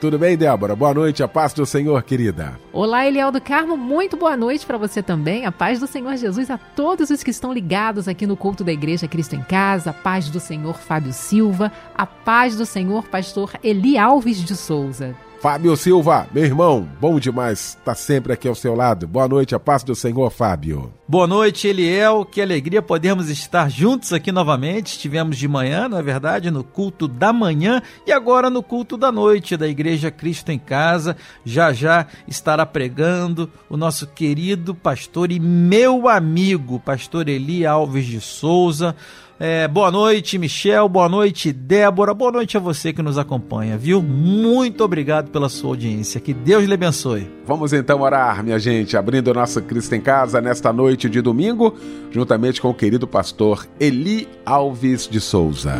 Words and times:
tudo 0.00 0.18
bem, 0.18 0.36
Débora? 0.36 0.74
Boa 0.74 0.94
noite, 0.94 1.22
a 1.22 1.28
paz 1.28 1.52
do 1.52 1.66
Senhor, 1.66 2.02
querida. 2.02 2.58
Olá, 2.72 3.06
Eliel 3.06 3.30
do 3.30 3.40
Carmo, 3.40 3.76
muito 3.76 4.16
boa 4.16 4.34
noite 4.34 4.64
para 4.64 4.78
você 4.78 5.02
também. 5.02 5.44
A 5.44 5.52
paz 5.52 5.78
do 5.78 5.86
Senhor 5.86 6.16
Jesus 6.16 6.50
a 6.50 6.56
todos 6.56 7.10
os 7.10 7.22
que 7.22 7.30
estão 7.30 7.52
ligados 7.52 8.08
aqui 8.08 8.26
no 8.26 8.36
culto 8.36 8.64
da 8.64 8.72
Igreja 8.72 9.06
Cristo 9.06 9.36
em 9.36 9.42
Casa. 9.42 9.90
A 9.90 9.92
paz 9.92 10.30
do 10.30 10.40
Senhor 10.40 10.78
Fábio 10.78 11.12
Silva. 11.12 11.70
A 11.94 12.06
paz 12.06 12.56
do 12.56 12.64
Senhor 12.64 13.06
Pastor 13.08 13.52
Eli 13.62 13.98
Alves 13.98 14.38
de 14.38 14.56
Souza. 14.56 15.14
Fábio 15.40 15.74
Silva, 15.74 16.28
meu 16.34 16.44
irmão, 16.44 16.86
bom 17.00 17.18
demais 17.18 17.70
estar 17.70 17.82
tá 17.82 17.94
sempre 17.94 18.30
aqui 18.30 18.46
ao 18.46 18.54
seu 18.54 18.74
lado. 18.74 19.08
Boa 19.08 19.26
noite, 19.26 19.54
a 19.54 19.58
paz 19.58 19.82
do 19.82 19.94
Senhor, 19.94 20.30
Fábio. 20.30 20.92
Boa 21.08 21.26
noite, 21.26 21.66
Eliel. 21.66 22.26
Que 22.26 22.42
alegria 22.42 22.82
podermos 22.82 23.30
estar 23.30 23.70
juntos 23.70 24.12
aqui 24.12 24.30
novamente. 24.30 24.88
Estivemos 24.88 25.38
de 25.38 25.48
manhã, 25.48 25.88
na 25.88 26.00
é 26.00 26.02
verdade, 26.02 26.50
no 26.50 26.62
culto 26.62 27.08
da 27.08 27.32
manhã 27.32 27.80
e 28.06 28.12
agora 28.12 28.50
no 28.50 28.62
culto 28.62 28.98
da 28.98 29.10
noite 29.10 29.56
da 29.56 29.66
Igreja 29.66 30.10
Cristo 30.10 30.52
em 30.52 30.58
Casa. 30.58 31.16
Já 31.42 31.72
já 31.72 32.06
estará 32.28 32.66
pregando 32.66 33.50
o 33.70 33.78
nosso 33.78 34.08
querido 34.08 34.74
pastor 34.74 35.32
e 35.32 35.40
meu 35.40 36.06
amigo, 36.06 36.78
pastor 36.78 37.30
Eli 37.30 37.64
Alves 37.64 38.04
de 38.04 38.20
Souza 38.20 38.94
é, 39.40 39.66
boa 39.66 39.90
noite, 39.90 40.36
Michel. 40.36 40.86
Boa 40.86 41.08
noite, 41.08 41.50
Débora. 41.50 42.12
Boa 42.12 42.30
noite 42.30 42.58
a 42.58 42.60
você 42.60 42.92
que 42.92 43.00
nos 43.00 43.16
acompanha, 43.16 43.78
viu? 43.78 44.02
Muito 44.02 44.84
obrigado 44.84 45.30
pela 45.30 45.48
sua 45.48 45.70
audiência. 45.70 46.20
Que 46.20 46.34
Deus 46.34 46.64
lhe 46.64 46.74
abençoe. 46.74 47.26
Vamos 47.46 47.72
então 47.72 48.02
orar, 48.02 48.44
minha 48.44 48.58
gente, 48.58 48.98
abrindo 48.98 49.28
o 49.28 49.34
nosso 49.34 49.62
Cristo 49.62 49.94
em 49.94 50.00
Casa 50.02 50.42
nesta 50.42 50.74
noite 50.74 51.08
de 51.08 51.22
domingo, 51.22 51.74
juntamente 52.10 52.60
com 52.60 52.68
o 52.68 52.74
querido 52.74 53.08
pastor 53.08 53.66
Eli 53.80 54.28
Alves 54.44 55.08
de 55.08 55.22
Souza. 55.22 55.74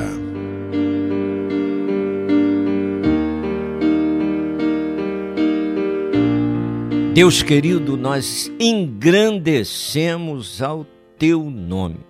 Deus 7.13 7.43
querido, 7.43 7.99
nós 7.99 8.51
engrandecemos 8.59 10.63
ao 10.63 10.87
teu 11.19 11.51
nome 11.51 12.09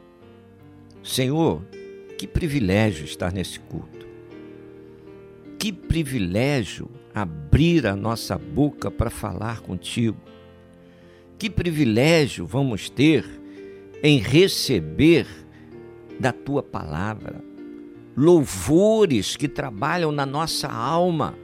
Senhor, 1.11 1.61
que 2.17 2.25
privilégio 2.25 3.05
estar 3.05 3.33
nesse 3.33 3.59
culto. 3.59 4.07
Que 5.59 5.73
privilégio 5.73 6.89
abrir 7.13 7.85
a 7.85 7.97
nossa 7.97 8.39
boca 8.39 8.93
para 8.93 9.11
falar 9.11 9.61
contigo. 9.61 10.21
Que 11.37 11.51
privilégio 11.51 12.47
vamos 12.47 12.89
ter 12.89 13.25
em 14.05 14.19
receber 14.21 15.27
da 16.21 16.31
tua 16.33 16.63
palavra 16.63 17.43
louvores 18.17 19.35
que 19.35 19.49
trabalham 19.49 20.13
na 20.13 20.25
nossa 20.25 20.69
alma, 20.69 21.37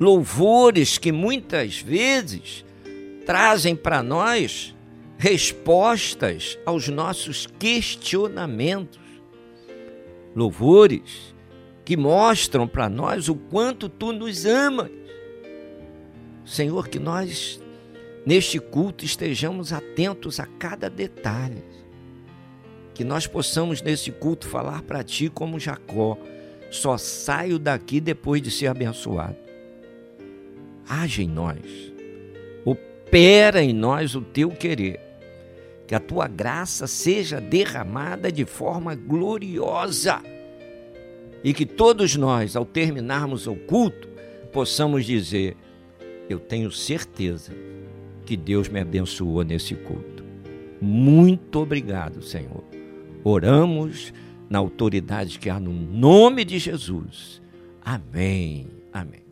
louvores 0.00 0.98
que 0.98 1.12
muitas 1.12 1.80
vezes 1.80 2.64
trazem 3.24 3.76
para 3.76 4.02
nós 4.02 4.73
respostas 5.18 6.58
aos 6.64 6.88
nossos 6.88 7.46
questionamentos. 7.58 9.00
Louvores 10.34 11.34
que 11.84 11.96
mostram 11.96 12.66
para 12.66 12.88
nós 12.88 13.28
o 13.28 13.34
quanto 13.34 13.88
tu 13.88 14.12
nos 14.12 14.46
amas. 14.46 14.90
Senhor, 16.44 16.88
que 16.88 16.98
nós 16.98 17.60
neste 18.26 18.58
culto 18.58 19.04
estejamos 19.04 19.72
atentos 19.72 20.40
a 20.40 20.46
cada 20.46 20.88
detalhe. 20.88 21.62
Que 22.94 23.04
nós 23.04 23.26
possamos 23.26 23.82
nesse 23.82 24.10
culto 24.12 24.46
falar 24.46 24.82
para 24.82 25.02
ti 25.02 25.28
como 25.28 25.58
Jacó: 25.58 26.18
só 26.70 26.96
saio 26.96 27.58
daqui 27.58 28.00
depois 28.00 28.40
de 28.40 28.50
ser 28.50 28.68
abençoado. 28.68 29.36
Age 30.88 31.22
em 31.22 31.28
nós, 31.28 31.92
opera 32.64 33.62
em 33.62 33.72
nós 33.72 34.14
o 34.14 34.20
teu 34.20 34.50
querer 34.50 35.03
que 35.86 35.94
a 35.94 36.00
tua 36.00 36.26
graça 36.26 36.86
seja 36.86 37.40
derramada 37.40 38.32
de 38.32 38.44
forma 38.44 38.94
gloriosa 38.94 40.22
e 41.42 41.52
que 41.52 41.66
todos 41.66 42.16
nós, 42.16 42.56
ao 42.56 42.64
terminarmos 42.64 43.46
o 43.46 43.54
culto, 43.54 44.08
possamos 44.52 45.04
dizer: 45.04 45.56
Eu 46.28 46.38
tenho 46.38 46.72
certeza 46.72 47.52
que 48.24 48.36
Deus 48.36 48.68
me 48.68 48.80
abençoou 48.80 49.42
nesse 49.42 49.74
culto. 49.74 50.24
Muito 50.80 51.60
obrigado, 51.60 52.22
Senhor. 52.22 52.64
Oramos 53.22 54.12
na 54.48 54.58
autoridade 54.58 55.38
que 55.38 55.50
há 55.50 55.60
no 55.60 55.72
nome 55.72 56.44
de 56.44 56.58
Jesus. 56.58 57.42
Amém. 57.82 58.68
Amém. 58.92 59.22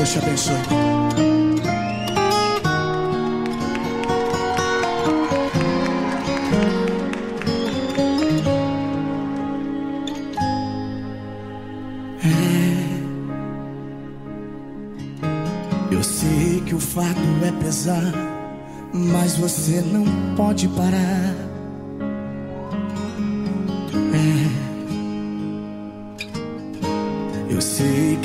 Deus 0.00 0.12
te 0.12 0.18
abençoe. 0.18 0.54
É. 15.90 15.94
Eu 15.94 16.02
sei 16.02 16.62
que 16.62 16.74
o 16.74 16.80
fardo 16.80 17.20
é 17.44 17.52
pesar, 17.62 18.14
mas 18.94 19.36
você 19.36 19.82
não 19.82 20.06
pode 20.34 20.66
parar. 20.68 21.49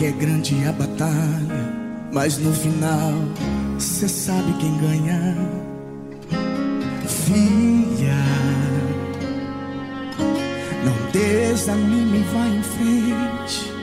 É 0.06 0.12
grande 0.12 0.56
a 0.68 0.72
batalha, 0.72 1.74
mas 2.14 2.38
no 2.38 2.54
final 2.54 3.14
cê 3.80 4.08
sabe 4.08 4.54
quem 4.60 4.78
ganha. 4.78 5.36
Filha, 7.08 8.24
não 10.84 10.94
desanime, 11.12 12.24
vai 12.32 12.50
em 12.50 12.62
frente. 12.64 13.74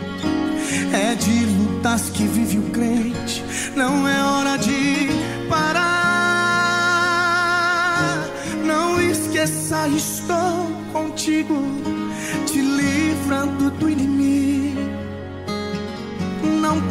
É 0.93 1.15
de 1.17 1.45
lutas 1.47 2.11
que 2.11 2.25
vive 2.25 2.59
o 2.59 2.71
crente, 2.71 3.43
não 3.75 4.07
é 4.07 4.23
hora 4.23 4.57
de 4.59 5.09
parar. 5.49 5.83
Não 8.65 9.01
esqueça, 9.01 9.89
estou 9.89 10.71
contigo, 10.93 11.57
te 12.47 12.61
livrando 12.61 13.71
do 13.73 13.91
inimigo 13.91 14.52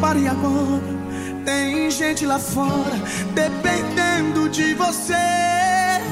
pare 0.02 0.26
agora. 0.26 0.82
Tem 1.44 1.88
gente 1.88 2.26
lá 2.26 2.38
fora 2.38 2.98
dependendo 3.34 4.48
de 4.48 4.74
você. 4.74 5.14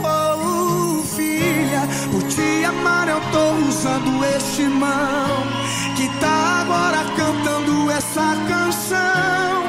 Oh, 0.04 1.02
filha, 1.16 1.82
por 2.12 2.22
te 2.28 2.64
amar 2.64 3.08
eu 3.08 3.20
tô 3.32 3.68
usando 3.68 4.24
este 4.36 4.62
irmão 4.62 5.42
que 5.96 6.08
tá 6.20 6.60
agora 6.62 6.98
cantando 7.16 7.90
essa 7.90 8.28
canção. 8.48 9.64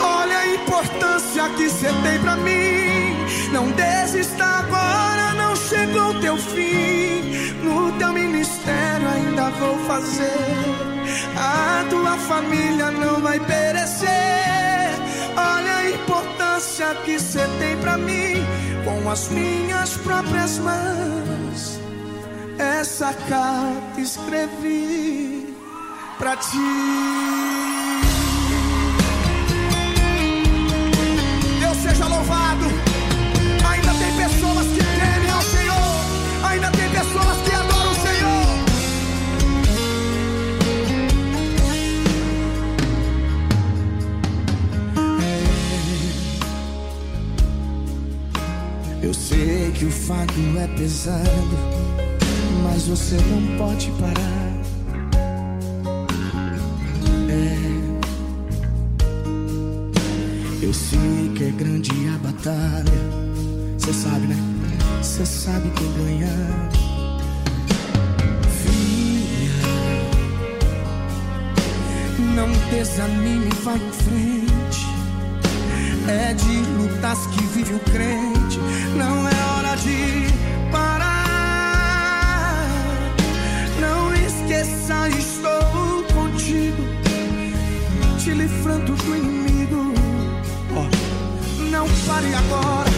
Olha 0.00 0.38
a 0.38 0.54
importância 0.54 1.48
que 1.56 1.68
você 1.68 1.88
tem 2.04 2.20
pra 2.20 2.36
mim. 2.36 3.16
Não 3.52 3.72
desista 3.72 4.44
agora, 4.44 5.34
não 5.34 5.56
chegou 5.56 6.10
o 6.10 6.20
teu 6.20 6.36
fim. 6.36 7.22
No 7.64 7.90
teu 7.98 8.12
ministério 8.12 9.08
ainda 9.08 9.50
vou 9.50 9.76
fazer. 9.86 10.93
A 11.36 11.84
tua 11.90 12.16
família 12.16 12.90
não 12.90 13.20
vai 13.20 13.40
perecer. 13.40 14.08
Olha 15.36 15.76
a 15.76 15.90
importância 15.90 16.94
que 17.04 17.18
você 17.18 17.46
tem 17.58 17.76
pra 17.78 17.96
mim. 17.96 18.44
Com 18.84 19.10
as 19.10 19.28
minhas 19.28 19.96
próprias 19.98 20.58
mãos, 20.58 21.80
essa 22.58 23.14
carta 23.28 24.00
escrevi 24.00 25.54
pra 26.18 26.36
ti. 26.36 27.73
Que 49.84 49.88
o 49.88 49.90
fardo 49.90 50.58
é 50.58 50.66
pesado, 50.78 51.58
mas 52.62 52.86
você 52.86 53.16
não 53.16 53.58
pode 53.58 53.90
parar. 54.00 54.52
É. 57.28 57.58
Eu 60.62 60.72
sei 60.72 61.32
que 61.36 61.44
é 61.44 61.50
grande 61.50 61.90
a 62.14 62.18
batalha. 62.26 63.04
Você 63.78 63.92
sabe, 63.92 64.26
né? 64.26 64.36
Você 65.02 65.26
sabe 65.26 65.70
quem 65.76 65.92
ganhar. 65.92 66.70
Filha, 68.62 69.52
não 72.34 72.48
desanime, 72.70 73.50
vai 73.62 73.76
em 73.76 73.92
frente. 73.92 74.86
É 76.08 76.32
de 76.32 76.56
lutas 76.78 77.26
que 77.26 77.44
vive 77.48 77.74
o 77.74 77.80
crente. 77.80 78.58
Não 78.96 79.28
é 79.28 79.43
hora 79.74 79.76
de 79.76 80.26
parar. 80.70 81.14
Não 83.80 84.14
esqueça, 84.14 85.08
estou 85.08 86.04
contigo, 86.14 86.82
te 88.18 88.30
livrando 88.30 88.94
do 88.94 89.16
inimigo. 89.16 89.92
Ó, 90.76 90.86
não 91.70 91.86
pare 92.06 92.34
agora. 92.34 92.90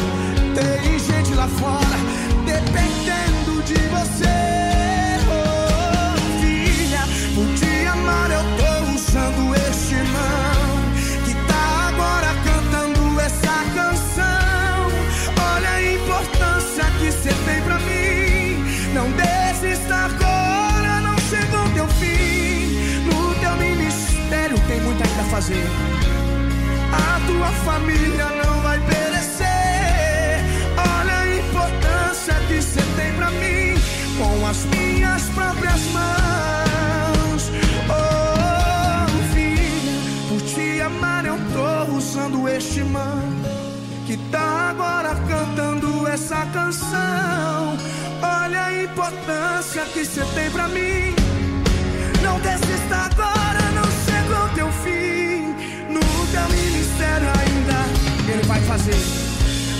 Tem 0.55 0.99
gente 0.99 1.35
lá 1.35 1.49
fora 1.49 1.97
dependendo 2.45 3.63
de 3.63 3.75
você. 3.89 4.37
Oh, 5.29 6.15
filha, 6.41 7.03
por 7.35 7.47
te 7.55 7.87
amar 7.87 8.31
eu 8.31 8.45
tô 8.57 8.71
usando 8.95 9.55
este 9.69 10.06
Não 18.97 19.11
desista 19.11 19.95
agora, 19.95 21.03
não 21.03 21.19
chegou 21.19 21.69
teu 21.75 21.87
fim. 22.01 23.05
No 23.05 23.35
teu 23.35 23.55
ministério 23.57 24.59
tem 24.67 24.81
muito 24.81 25.07
ainda 25.07 25.21
a 25.21 25.25
fazer. 25.25 25.67
A 26.95 27.21
tua 27.27 27.49
família 27.67 28.25
não 28.43 28.59
vai 28.63 28.81
perecer. 28.81 30.41
Olha 30.79 31.15
a 31.15 31.37
importância 31.37 32.35
que 32.49 32.63
você 32.63 32.81
tem 32.97 33.13
pra 33.17 33.31
mim 33.33 33.75
com 34.17 34.47
as 34.47 34.65
minhas 34.65 35.25
próprias 35.25 35.83
mãos. 35.93 37.51
Oh, 37.91 39.35
filha, 39.35 40.31
por 40.31 40.41
te 40.41 40.81
amar 40.81 41.27
eu 41.27 41.37
tô 41.53 41.97
usando 41.99 42.49
este 42.49 42.79
irmão 42.79 43.23
que 44.07 44.17
tá 44.31 44.71
agora 44.71 45.15
cantando 45.29 46.09
essa 46.09 46.47
canção. 46.47 47.77
Olha 48.47 48.63
a 48.63 48.85
importância 48.85 49.85
que 49.87 50.05
você 50.05 50.25
tem 50.37 50.49
pra 50.53 50.69
mim. 50.69 51.13
Não 52.23 52.39
desista 52.39 52.95
agora, 52.95 53.61
não 53.75 53.83
chegou 54.07 54.49
teu 54.55 54.71
fim. 54.85 55.53
No 55.93 55.99
teu 56.31 56.49
ministério 56.57 57.27
ainda 57.27 58.33
ele 58.33 58.45
vai 58.45 58.61
fazer. 58.61 58.95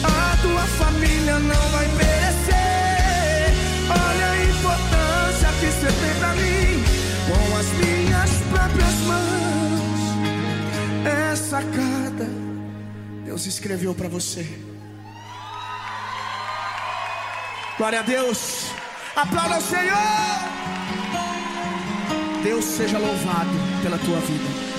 A 0.03 0.37
tua 0.43 0.63
família 0.63 1.39
não 1.39 1.69
vai 1.69 1.87
perecer. 1.91 3.55
Olha 3.89 4.31
a 4.33 4.45
importância 4.45 5.49
que 5.61 5.67
você 5.67 5.87
tem 5.87 6.15
pra 6.19 6.35
mim. 6.35 6.83
Com 7.29 7.57
as 7.57 7.69
minhas 7.69 8.31
próprias 8.51 8.95
mãos. 9.07 10.01
Essa 11.33 11.63
carta 11.63 12.29
Deus 13.25 13.47
escreveu 13.47 13.95
pra 13.95 14.09
você. 14.09 14.45
Glória 17.79 18.01
a 18.01 18.03
Deus. 18.03 18.56
Aplauda 19.17 19.57
o 19.57 19.61
Senhor. 19.63 19.97
Deus 22.43 22.65
seja 22.67 22.99
louvado 22.99 23.49
pela 23.83 23.97
tua 23.97 24.21
vida. 24.21 24.76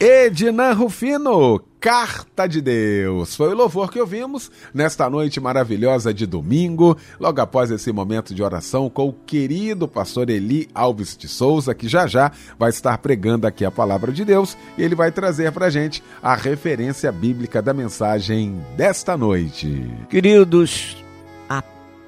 Edna 0.00 0.72
Rufino, 0.74 1.60
Carta 1.80 2.46
de 2.46 2.60
Deus. 2.60 3.34
Foi 3.34 3.48
o 3.48 3.56
louvor 3.56 3.90
que 3.90 4.00
ouvimos 4.00 4.48
nesta 4.72 5.10
noite 5.10 5.40
maravilhosa 5.40 6.14
de 6.14 6.24
domingo, 6.24 6.96
logo 7.18 7.40
após 7.40 7.68
esse 7.68 7.90
momento 7.90 8.32
de 8.32 8.40
oração 8.40 8.88
com 8.88 9.08
o 9.08 9.12
querido 9.12 9.88
pastor 9.88 10.30
Eli 10.30 10.68
Alves 10.72 11.16
de 11.16 11.26
Souza, 11.26 11.74
que 11.74 11.88
já 11.88 12.06
já 12.06 12.30
vai 12.56 12.70
estar 12.70 12.96
pregando 12.98 13.44
aqui 13.44 13.64
a 13.64 13.72
palavra 13.72 14.12
de 14.12 14.24
Deus 14.24 14.56
e 14.76 14.84
ele 14.84 14.94
vai 14.94 15.10
trazer 15.10 15.50
para 15.50 15.68
gente 15.68 16.00
a 16.22 16.36
referência 16.36 17.10
bíblica 17.10 17.60
da 17.60 17.74
mensagem 17.74 18.54
desta 18.76 19.16
noite. 19.16 19.84
Queridos, 20.08 21.04
a 21.48 21.60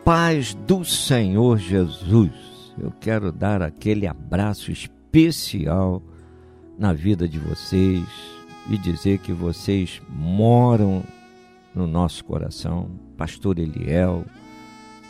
paz 0.04 0.54
do 0.54 0.84
Senhor 0.84 1.58
Jesus. 1.58 2.30
Eu 2.80 2.92
quero 3.00 3.32
dar 3.32 3.60
aquele 3.62 4.06
abraço 4.06 4.70
especial 4.70 6.00
na 6.80 6.94
vida 6.94 7.28
de 7.28 7.38
vocês 7.38 8.06
e 8.70 8.78
dizer 8.78 9.18
que 9.18 9.34
vocês 9.34 10.00
moram 10.08 11.04
no 11.74 11.86
nosso 11.86 12.24
coração. 12.24 12.90
Pastor 13.18 13.58
Eliel, 13.58 14.24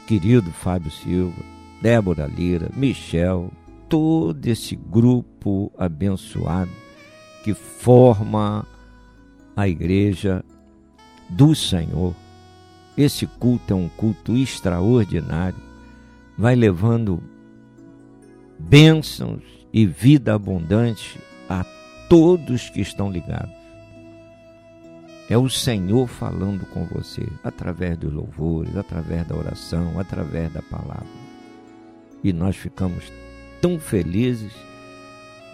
querido 0.04 0.50
Fábio 0.50 0.90
Silva, 0.90 1.40
Débora 1.80 2.26
Lira, 2.26 2.68
Michel, 2.74 3.52
todo 3.88 4.44
esse 4.48 4.74
grupo 4.74 5.70
abençoado 5.78 6.72
que 7.44 7.54
forma 7.54 8.66
a 9.56 9.68
igreja 9.68 10.44
do 11.28 11.54
Senhor. 11.54 12.16
Esse 12.98 13.28
culto 13.28 13.72
é 13.72 13.76
um 13.76 13.88
culto 13.88 14.36
extraordinário, 14.36 15.62
vai 16.36 16.56
levando 16.56 17.22
bênçãos 18.58 19.44
e 19.72 19.86
vida 19.86 20.34
abundante 20.34 21.29
todos 22.10 22.68
que 22.68 22.80
estão 22.80 23.08
ligados. 23.08 23.54
É 25.28 25.38
o 25.38 25.48
Senhor 25.48 26.08
falando 26.08 26.66
com 26.66 26.84
você 26.84 27.24
através 27.44 27.96
dos 27.96 28.12
louvores, 28.12 28.76
através 28.76 29.24
da 29.28 29.36
oração, 29.36 29.96
através 29.96 30.52
da 30.52 30.60
palavra. 30.60 31.06
E 32.24 32.32
nós 32.32 32.56
ficamos 32.56 33.12
tão 33.62 33.78
felizes 33.78 34.52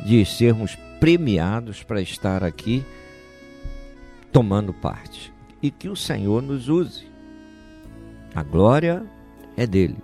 de 0.06 0.25
sermos 0.25 0.75
premiados 0.98 1.82
para 1.82 2.00
estar 2.00 2.42
aqui 2.42 2.82
tomando 4.32 4.72
parte. 4.72 5.30
E 5.62 5.70
que 5.70 5.90
o 5.90 5.96
Senhor 5.96 6.42
nos 6.42 6.70
use. 6.70 7.06
A 8.34 8.42
glória 8.42 9.04
é 9.58 9.66
dele. 9.66 9.98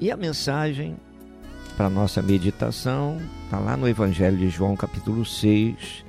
E 0.00 0.12
a 0.12 0.16
mensagem 0.16 0.96
para 1.76 1.90
nossa 1.90 2.22
meditação 2.22 3.20
está 3.44 3.58
lá 3.58 3.76
no 3.76 3.86
Evangelho 3.86 4.36
de 4.36 4.48
João, 4.48 4.74
capítulo 4.74 5.26
6, 5.26 6.04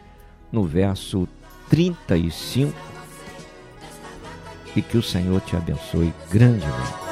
no 0.51 0.63
verso 0.63 1.27
35. 1.69 2.73
E 4.75 4.81
que 4.81 4.97
o 4.97 5.03
Senhor 5.03 5.41
te 5.41 5.55
abençoe 5.55 6.13
grandemente. 6.31 7.07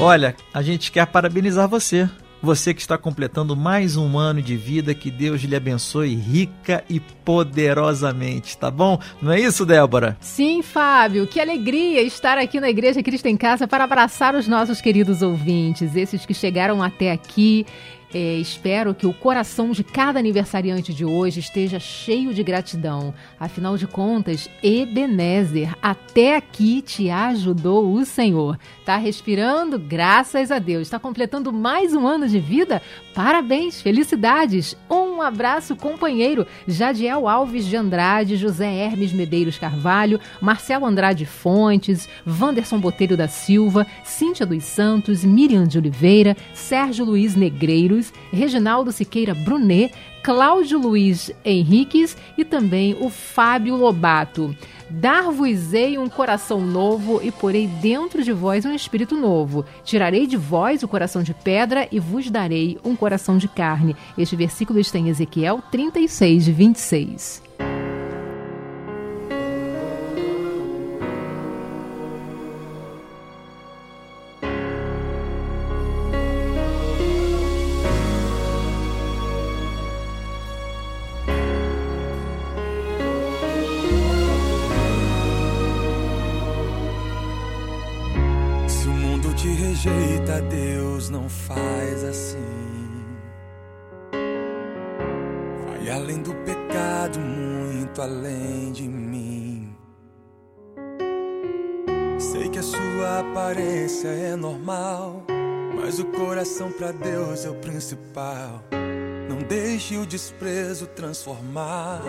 Olha, 0.00 0.34
a 0.52 0.62
gente 0.62 0.90
quer 0.90 1.06
parabenizar 1.06 1.68
você. 1.68 2.08
Você 2.42 2.72
que 2.72 2.80
está 2.80 2.96
completando 2.96 3.54
mais 3.54 3.98
um 3.98 4.18
ano 4.18 4.40
de 4.40 4.56
vida, 4.56 4.94
que 4.94 5.10
Deus 5.10 5.42
lhe 5.42 5.54
abençoe 5.54 6.14
rica 6.14 6.82
e 6.88 6.98
poderosamente, 6.98 8.56
tá 8.56 8.70
bom? 8.70 8.98
Não 9.20 9.30
é 9.30 9.38
isso, 9.38 9.66
Débora? 9.66 10.16
Sim, 10.20 10.62
Fábio, 10.62 11.26
que 11.26 11.38
alegria 11.38 12.00
estar 12.00 12.38
aqui 12.38 12.58
na 12.58 12.70
Igreja 12.70 13.02
Cristo 13.02 13.26
em 13.26 13.36
Casa 13.36 13.68
para 13.68 13.84
abraçar 13.84 14.34
os 14.34 14.48
nossos 14.48 14.80
queridos 14.80 15.20
ouvintes, 15.20 15.94
esses 15.94 16.24
que 16.24 16.32
chegaram 16.32 16.82
até 16.82 17.12
aqui 17.12 17.66
é, 18.12 18.34
espero 18.36 18.94
que 18.94 19.06
o 19.06 19.12
coração 19.12 19.70
de 19.70 19.84
cada 19.84 20.18
aniversariante 20.18 20.92
de 20.92 21.04
hoje 21.04 21.40
esteja 21.40 21.78
cheio 21.78 22.34
de 22.34 22.42
gratidão. 22.42 23.14
Afinal 23.38 23.76
de 23.76 23.86
contas, 23.86 24.50
Ebenezer, 24.62 25.74
até 25.80 26.36
aqui 26.36 26.82
te 26.82 27.08
ajudou 27.08 27.92
o 27.92 28.04
Senhor. 28.04 28.58
Tá 28.84 28.96
respirando? 28.96 29.78
Graças 29.78 30.50
a 30.50 30.58
Deus. 30.58 30.82
Está 30.82 30.98
completando 30.98 31.52
mais 31.52 31.94
um 31.94 32.06
ano 32.06 32.28
de 32.28 32.40
vida? 32.40 32.82
Parabéns, 33.14 33.80
felicidades. 33.80 34.76
Um 34.90 35.22
abraço, 35.22 35.76
companheiro. 35.76 36.46
Jadiel 36.66 37.28
Alves 37.28 37.66
de 37.66 37.76
Andrade, 37.76 38.36
José 38.36 38.72
Hermes 38.72 39.12
Medeiros 39.12 39.58
Carvalho, 39.58 40.18
Marcelo 40.40 40.86
Andrade 40.86 41.26
Fontes, 41.26 42.08
Vanderson 42.26 42.80
Botelho 42.80 43.16
da 43.16 43.28
Silva, 43.28 43.86
Cíntia 44.02 44.44
dos 44.44 44.64
Santos, 44.64 45.24
Miriam 45.24 45.64
de 45.64 45.78
Oliveira, 45.78 46.36
Sérgio 46.54 47.04
Luiz 47.04 47.36
Negreiros, 47.36 47.99
Reginaldo 48.32 48.92
Siqueira 48.92 49.34
Brunet, 49.34 49.92
Cláudio 50.22 50.78
Luiz 50.78 51.30
Henriques 51.44 52.16
e 52.36 52.44
também 52.44 52.96
o 53.00 53.08
Fábio 53.08 53.76
Lobato. 53.76 54.54
Dar-vos-ei 54.88 55.96
um 55.98 56.08
coração 56.08 56.60
novo 56.60 57.20
e 57.22 57.30
porei 57.30 57.66
dentro 57.66 58.22
de 58.22 58.32
vós 58.32 58.64
um 58.64 58.74
espírito 58.74 59.14
novo. 59.14 59.64
Tirarei 59.84 60.26
de 60.26 60.36
vós 60.36 60.82
o 60.82 60.88
coração 60.88 61.22
de 61.22 61.32
pedra 61.32 61.86
e 61.92 62.00
vos 62.00 62.28
darei 62.30 62.78
um 62.84 62.96
coração 62.96 63.38
de 63.38 63.46
carne. 63.46 63.94
Este 64.18 64.34
versículo 64.34 64.80
está 64.80 64.98
em 64.98 65.08
Ezequiel 65.08 65.62
36, 65.70 66.48
26. 66.48 67.69
Principal. 107.60 108.62
Não 109.28 109.38
deixe 109.38 109.96
o 109.96 110.06
desprezo 110.06 110.86
transformar 110.88 112.02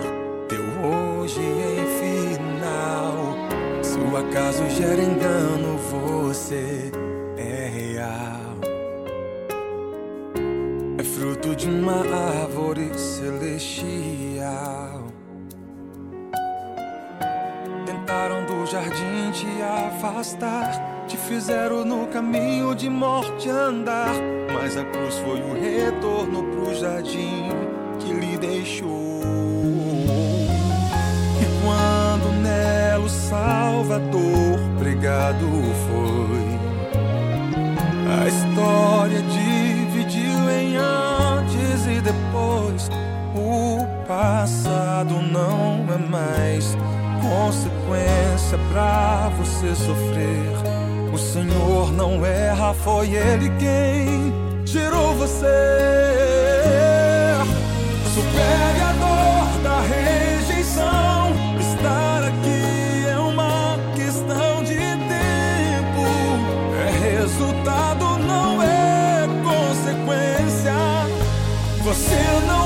teu 0.47 0.61
hoje 0.61 1.39
em 1.39 1.85
final. 1.99 3.35
Se 3.83 3.97
o 3.99 4.17
acaso 4.17 4.67
gera 4.69 5.01
engano, 5.01 5.77
você 5.77 6.91
é 7.37 7.67
real 7.67 8.41
fruto 11.21 11.55
de 11.55 11.69
uma 11.69 12.01
árvore 12.41 12.91
celestial. 12.97 13.51
Tentaram 17.85 18.43
do 18.45 18.65
jardim 18.65 19.31
te 19.31 19.61
afastar, 19.61 20.71
te 21.11 21.17
fizeram 21.17 21.83
no 21.83 22.07
caminho 22.07 22.73
de 22.73 22.89
morte 22.89 23.49
andar. 23.49 24.13
Mas 24.53 24.77
a 24.77 24.85
cruz 24.85 25.17
foi 25.17 25.41
o 25.41 25.53
retorno 25.53 26.41
pro 26.43 26.73
jardim 26.73 27.49
que 27.99 28.13
lhe 28.13 28.37
deixou. 28.37 29.21
E 31.41 31.45
quando 31.61 32.31
nela 32.41 33.03
o 33.03 33.09
Salvador 33.09 34.57
pregado 34.79 35.49
foi, 35.89 36.45
a 38.17 38.27
história 38.29 39.21
dividiu 39.21 40.49
em 40.49 40.77
anos 40.77 41.87
e 41.87 41.99
depois. 41.99 42.89
O 43.35 43.85
passado 44.07 45.21
não 45.21 45.85
é 45.93 45.97
mais 45.97 46.77
consequência 47.21 48.57
pra 48.71 49.29
você 49.37 49.75
sofrer. 49.75 50.70
O 51.13 51.17
Senhor 51.17 51.91
não 51.91 52.25
erra, 52.25 52.73
foi 52.73 53.13
Ele 53.13 53.49
quem 53.59 54.63
tirou 54.63 55.13
você. 55.15 55.45
Supere 58.13 58.81
a 58.81 58.93
dor 58.93 59.61
da 59.61 59.81
rejeição. 59.81 61.33
Estar 61.59 62.23
aqui 62.23 63.05
é 63.09 63.17
uma 63.17 63.77
questão 63.93 64.63
de 64.63 64.75
tempo. 64.75 66.05
É 66.79 67.17
resultado, 67.17 68.17
não 68.19 68.63
é 68.63 69.27
consequência. 69.43 70.73
Você 71.83 72.23
não 72.47 72.60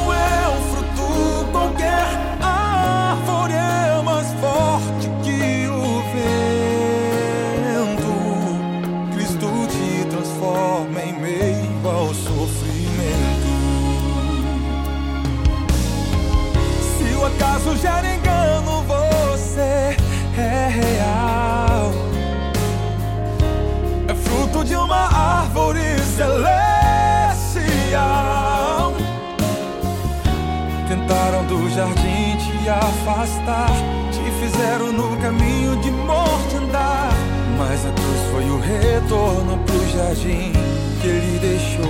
te 32.66 32.70
afastar, 32.72 33.70
te 34.12 34.32
fizeram 34.42 34.92
no 34.92 35.16
caminho 35.18 35.76
de 35.82 35.92
morte 35.92 36.56
andar. 36.56 37.12
Mas 37.60 37.86
a 37.86 37.92
cruz 37.92 38.22
foi 38.32 38.50
o 38.50 38.60
retorno 38.60 39.60
pro 39.60 39.88
jardim 39.90 40.52
que 41.00 41.08
ele 41.08 41.38
deixou. 41.40 41.86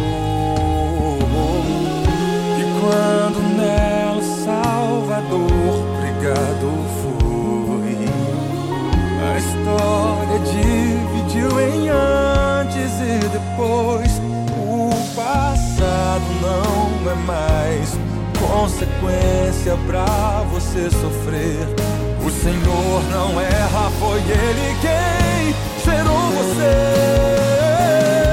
E 2.60 2.64
quando 2.82 3.40
nela 3.56 4.22
Salvador 4.44 5.50
pregado 6.02 6.70
foi, 7.02 8.10
a 9.24 9.38
história 9.38 10.40
dividiu 10.40 11.58
em 11.62 11.88
antes 11.88 13.00
e 13.00 13.20
depois. 13.30 14.12
O 14.58 14.90
passado 15.16 16.26
não 16.42 17.12
é 17.12 17.16
mais 17.26 18.15
consequência 18.48 19.78
pra 19.88 20.44
você 20.52 20.90
sofrer. 20.90 21.68
O 22.26 22.30
Senhor 22.30 23.04
não 23.12 23.40
erra, 23.40 23.92
foi 24.00 24.20
Ele 24.20 24.76
quem 24.82 25.54
gerou 25.84 26.32
você. 26.32 28.25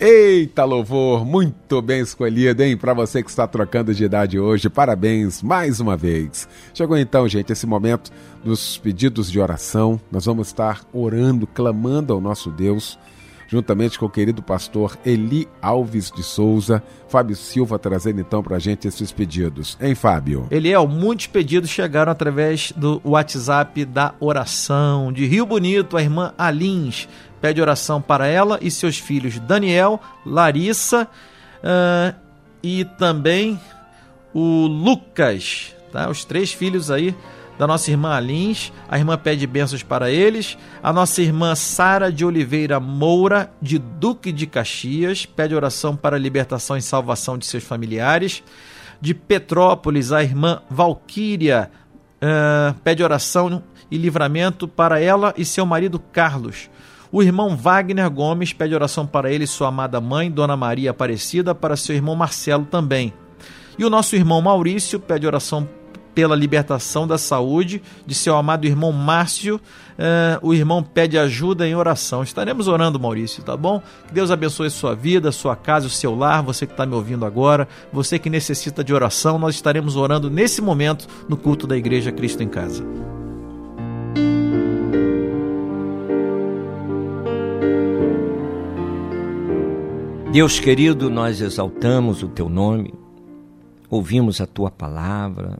Eita 0.00 0.64
louvor, 0.64 1.24
muito 1.24 1.82
bem 1.82 2.02
escolhido, 2.02 2.62
hein? 2.62 2.76
Para 2.76 2.94
você 2.94 3.20
que 3.20 3.28
está 3.28 3.48
trocando 3.48 3.92
de 3.92 4.04
idade 4.04 4.38
hoje, 4.38 4.68
parabéns 4.68 5.42
mais 5.42 5.80
uma 5.80 5.96
vez. 5.96 6.48
Chegou 6.72 6.96
então, 6.96 7.26
gente, 7.26 7.52
esse 7.52 7.66
momento 7.66 8.12
dos 8.44 8.78
pedidos 8.78 9.28
de 9.28 9.40
oração. 9.40 10.00
Nós 10.12 10.26
vamos 10.26 10.46
estar 10.46 10.82
orando, 10.92 11.48
clamando 11.48 12.12
ao 12.12 12.20
nosso 12.20 12.48
Deus, 12.48 12.96
juntamente 13.48 13.98
com 13.98 14.06
o 14.06 14.10
querido 14.10 14.40
pastor 14.40 14.96
Eli 15.04 15.48
Alves 15.60 16.12
de 16.12 16.22
Souza, 16.22 16.80
Fábio 17.08 17.34
Silva 17.34 17.76
trazendo 17.76 18.20
então 18.20 18.40
para 18.40 18.54
a 18.54 18.60
gente 18.60 18.86
esses 18.86 19.10
pedidos. 19.10 19.76
Hein, 19.80 19.96
Fábio? 19.96 20.46
Eliel, 20.48 20.86
muitos 20.86 21.26
pedidos 21.26 21.70
chegaram 21.70 22.12
através 22.12 22.72
do 22.76 23.00
WhatsApp 23.04 23.84
da 23.84 24.14
oração. 24.20 25.12
De 25.12 25.26
Rio 25.26 25.44
Bonito, 25.44 25.96
a 25.96 26.02
irmã 26.02 26.32
Alins 26.38 27.08
pede 27.40 27.60
oração 27.60 28.00
para 28.00 28.26
ela 28.26 28.58
e 28.60 28.70
seus 28.70 28.98
filhos 28.98 29.38
Daniel, 29.40 30.00
Larissa 30.24 31.08
uh, 31.58 32.14
e 32.62 32.84
também 32.98 33.60
o 34.34 34.66
Lucas, 34.66 35.74
tá? 35.92 36.08
Os 36.08 36.24
três 36.24 36.52
filhos 36.52 36.90
aí 36.90 37.14
da 37.58 37.66
nossa 37.66 37.90
irmã 37.90 38.14
Alins. 38.14 38.72
A 38.88 38.96
irmã 38.96 39.18
pede 39.18 39.46
bênçãos 39.46 39.82
para 39.82 40.10
eles. 40.10 40.56
A 40.82 40.92
nossa 40.92 41.20
irmã 41.20 41.54
Sara 41.54 42.10
de 42.10 42.24
Oliveira 42.24 42.78
Moura, 42.78 43.50
de 43.60 43.78
Duque 43.78 44.30
de 44.30 44.46
Caxias, 44.46 45.26
pede 45.26 45.54
oração 45.54 45.96
para 45.96 46.16
a 46.16 46.18
libertação 46.18 46.76
e 46.76 46.82
salvação 46.82 47.36
de 47.36 47.44
seus 47.44 47.64
familiares. 47.64 48.42
De 49.00 49.12
Petrópolis, 49.12 50.12
a 50.12 50.22
irmã 50.22 50.62
Valquíria 50.70 51.70
uh, 52.22 52.74
pede 52.84 53.02
oração 53.02 53.62
e 53.90 53.96
livramento 53.96 54.68
para 54.68 55.00
ela 55.00 55.34
e 55.36 55.44
seu 55.44 55.66
marido 55.66 55.98
Carlos. 55.98 56.70
O 57.10 57.22
irmão 57.22 57.56
Wagner 57.56 58.10
Gomes 58.10 58.52
pede 58.52 58.74
oração 58.74 59.06
para 59.06 59.32
ele 59.32 59.44
e 59.44 59.46
sua 59.46 59.68
amada 59.68 60.00
mãe, 60.00 60.30
Dona 60.30 60.56
Maria 60.56 60.90
Aparecida, 60.90 61.54
para 61.54 61.76
seu 61.76 61.94
irmão 61.94 62.14
Marcelo 62.14 62.66
também. 62.66 63.12
E 63.78 63.84
o 63.84 63.90
nosso 63.90 64.14
irmão 64.14 64.42
Maurício 64.42 65.00
pede 65.00 65.26
oração 65.26 65.66
pela 66.14 66.34
libertação 66.34 67.06
da 67.06 67.16
saúde 67.16 67.80
de 68.04 68.12
seu 68.12 68.36
amado 68.36 68.66
irmão 68.66 68.90
Márcio. 68.90 69.56
Uh, 69.56 70.48
o 70.48 70.52
irmão 70.52 70.82
pede 70.82 71.16
ajuda 71.16 71.66
em 71.66 71.76
oração. 71.76 72.24
Estaremos 72.24 72.66
orando, 72.66 72.98
Maurício, 72.98 73.42
tá 73.42 73.56
bom? 73.56 73.80
Que 74.08 74.14
Deus 74.14 74.30
abençoe 74.30 74.68
sua 74.68 74.96
vida, 74.96 75.30
sua 75.30 75.54
casa, 75.54 75.86
o 75.86 75.90
seu 75.90 76.16
lar, 76.16 76.42
você 76.42 76.66
que 76.66 76.72
está 76.72 76.84
me 76.84 76.94
ouvindo 76.94 77.24
agora, 77.24 77.68
você 77.92 78.18
que 78.18 78.28
necessita 78.28 78.82
de 78.82 78.92
oração, 78.92 79.38
nós 79.38 79.54
estaremos 79.54 79.94
orando 79.94 80.28
nesse 80.28 80.60
momento 80.60 81.06
no 81.28 81.36
culto 81.36 81.68
da 81.68 81.76
Igreja 81.76 82.10
Cristo 82.10 82.42
em 82.42 82.48
Casa. 82.48 82.84
Deus 90.30 90.60
querido, 90.60 91.08
nós 91.08 91.40
exaltamos 91.40 92.22
o 92.22 92.28
teu 92.28 92.50
nome, 92.50 92.92
ouvimos 93.88 94.42
a 94.42 94.46
tua 94.46 94.70
palavra, 94.70 95.58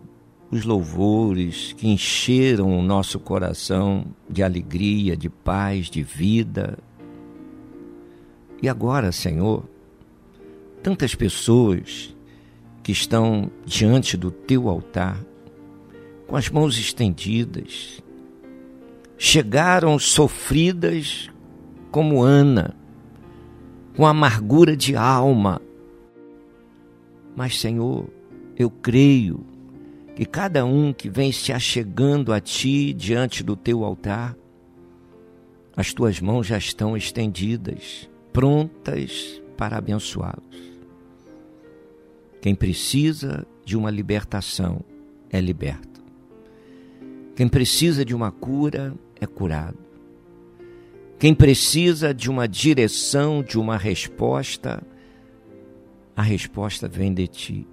os 0.51 0.63
louvores 0.63 1.73
que 1.73 1.89
encheram 1.89 2.79
o 2.79 2.83
nosso 2.83 3.19
coração 3.19 4.05
de 4.29 4.43
alegria, 4.43 5.17
de 5.17 5.31
paz, 5.31 5.87
de 5.87 6.03
vida. 6.03 6.79
E 8.63 8.69
agora, 8.69 9.11
Senhor, 9.11 9.65
tantas 10.83 11.15
pessoas 11.15 12.15
que 12.83 12.93
estão 12.93 13.51
diante 13.65 14.19
do 14.19 14.31
teu 14.31 14.69
altar, 14.69 15.19
com 16.27 16.37
as 16.37 16.51
mãos 16.51 16.79
estendidas, 16.79 18.03
chegaram 19.17 19.99
sofridas 19.99 21.31
como 21.91 22.23
Ana, 22.23 22.77
com 23.99 24.07
amargura 24.07 24.77
de 24.77 24.95
alma. 24.95 25.61
Mas, 27.35 27.59
Senhor, 27.59 28.09
eu 28.57 28.71
creio 28.71 29.45
que 30.15 30.25
cada 30.25 30.65
um 30.65 30.93
que 30.93 31.11
vem 31.11 31.33
se 31.33 31.53
achegando 31.53 32.33
a 32.33 32.41
Ti 32.41 32.93
diante 32.93 33.43
do 33.43 33.57
Teu 33.57 33.83
altar, 33.83 34.37
as 35.77 35.93
Tuas 35.93 36.21
mãos 36.21 36.47
já 36.47 36.57
estão 36.57 36.97
estendidas, 36.97 38.09
prontas 38.33 39.43
para 39.57 39.79
abençoá-los. 39.79 40.79
Quem 42.41 42.55
precisa 42.55 43.45
de 43.65 43.77
uma 43.77 43.91
libertação 43.91 44.79
é 45.29 45.41
liberto. 45.41 46.01
Quem 47.35 47.49
precisa 47.49 48.05
de 48.05 48.15
uma 48.15 48.31
cura 48.31 48.95
é 49.21 49.27
curado. 49.27 49.88
Quem 51.19 51.35
precisa 51.35 52.15
de 52.15 52.31
uma 52.31 52.47
direção, 52.47 53.43
de 53.43 53.59
uma 53.59 53.77
resposta, 53.77 54.81
a 56.15 56.23
resposta 56.23 56.87
vem 56.87 57.13
de 57.13 57.27
ti. 57.27 57.67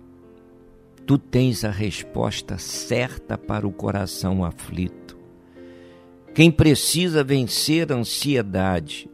Tu 1.05 1.19
tens 1.19 1.63
a 1.63 1.69
resposta 1.69 2.57
certa 2.57 3.37
para 3.37 3.67
o 3.67 3.71
coração 3.71 4.43
aflito. 4.43 5.15
Quem 6.33 6.49
precisa 6.49 7.23
vencer 7.23 7.91
a 7.91 7.95
ansiedade, 7.95 9.07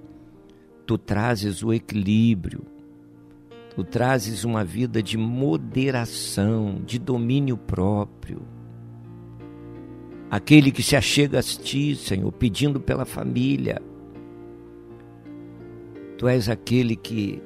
tu 0.85 0.97
trazes 0.97 1.61
o 1.61 1.73
equilíbrio, 1.73 2.65
tu 3.75 3.83
trazes 3.83 4.45
uma 4.45 4.63
vida 4.63 5.03
de 5.03 5.17
moderação, 5.17 6.81
de 6.85 6.97
domínio 6.97 7.57
próprio. 7.57 8.43
Aquele 10.29 10.71
que 10.71 10.81
se 10.81 10.95
achega 10.95 11.39
a 11.39 11.43
ti, 11.43 11.97
Senhor, 11.97 12.31
pedindo 12.31 12.79
pela 12.79 13.03
família, 13.03 13.81
Tu 16.21 16.27
és 16.27 16.47
aquele 16.49 16.95
que, 16.95 17.41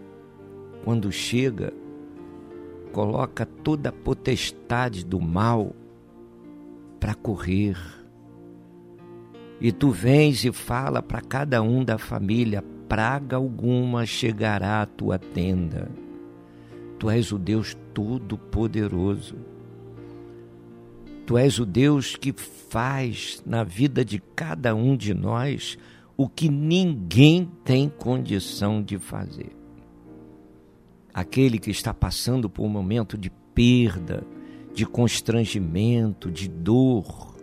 quando 0.83 1.09
chega, 1.09 1.71
coloca 2.91 3.45
toda 3.45 3.88
a 3.88 3.91
potestade 3.93 5.05
do 5.05 5.21
mal 5.21 5.73
para 6.99 7.15
correr. 7.15 7.77
E 9.61 9.71
tu 9.71 9.91
vens 9.91 10.43
e 10.43 10.51
fala 10.51 11.01
para 11.01 11.21
cada 11.21 11.61
um 11.61 11.85
da 11.85 11.97
família: 11.97 12.61
praga 12.89 13.38
alguma 13.38 14.05
chegará 14.05 14.81
à 14.81 14.85
tua 14.85 15.17
tenda. 15.17 15.89
Tu 16.99 17.09
és 17.09 17.31
o 17.31 17.39
Deus 17.39 17.77
Todo-Poderoso. 17.93 19.38
Tu 21.25 21.38
és 21.38 21.59
o 21.59 21.65
Deus 21.65 22.17
que 22.17 22.33
faz 22.33 23.41
na 23.45 23.63
vida 23.63 24.03
de 24.03 24.21
cada 24.35 24.75
um 24.75 24.97
de 24.97 25.13
nós 25.13 25.77
o 26.17 26.30
que 26.30 26.49
ninguém 26.49 27.49
tem 27.63 27.89
condição 27.89 28.82
de 28.82 28.97
fazer. 28.97 29.51
Aquele 31.13 31.60
que 31.60 31.71
está 31.71 31.93
passando 31.93 32.49
por 32.49 32.63
um 32.63 32.69
momento 32.69 33.17
de 33.17 33.30
perda, 33.54 34.25
de 34.73 34.86
constrangimento, 34.86 36.32
de 36.32 36.47
dor. 36.47 37.36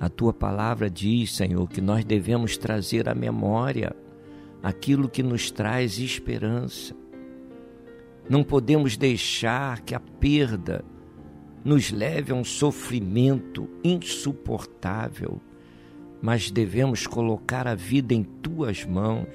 A 0.00 0.08
tua 0.08 0.32
palavra 0.32 0.88
diz, 0.88 1.34
Senhor, 1.34 1.68
que 1.68 1.80
nós 1.80 2.04
devemos 2.04 2.56
trazer 2.56 3.08
à 3.08 3.14
memória 3.14 3.94
aquilo 4.62 5.08
que 5.08 5.22
nos 5.22 5.50
traz 5.50 5.98
esperança. 5.98 6.94
Não 8.28 8.42
podemos 8.42 8.96
deixar 8.96 9.80
que 9.80 9.94
a 9.94 10.00
perda 10.00 10.84
nos 11.64 11.90
leve 11.90 12.32
a 12.32 12.34
um 12.34 12.44
sofrimento 12.44 13.68
insuportável 13.82 15.40
mas 16.20 16.50
devemos 16.50 17.06
colocar 17.06 17.66
a 17.66 17.74
vida 17.74 18.14
em 18.14 18.22
tuas 18.22 18.84
mãos, 18.84 19.28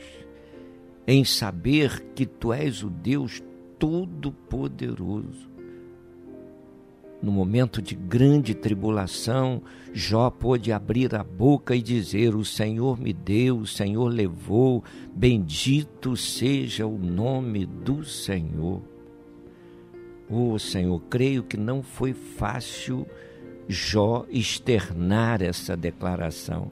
em 1.08 1.24
saber 1.24 2.06
que 2.16 2.26
tu 2.26 2.54
és 2.54 2.84
o 2.84 2.90
Deus 2.90 3.42
Todo-Poderoso. 3.80 5.52
No 7.22 7.32
momento 7.32 7.82
de 7.82 7.96
grande 7.96 8.54
tribulação, 8.54 9.62
Jó 9.94 10.30
pôde 10.30 10.74
abrir 10.74 11.16
a 11.16 11.24
boca 11.24 11.74
e 11.74 11.82
dizer: 11.82 12.36
O 12.36 12.44
Senhor 12.44 13.00
me 13.00 13.14
deu, 13.14 13.60
o 13.60 13.68
Senhor 13.68 14.10
levou, 14.10 14.84
bendito 15.16 16.18
seja 16.18 16.86
o 16.86 16.98
nome 16.98 17.66
do 17.66 18.04
Senhor. 18.04 18.82
Oh 20.30 20.60
Senhor, 20.60 21.02
creio 21.10 21.44
que 21.44 21.56
não 21.56 21.82
foi 21.82 22.14
fácil 22.14 23.08
Jó 23.68 24.26
externar 24.30 25.42
essa 25.42 25.76
declaração, 25.78 26.72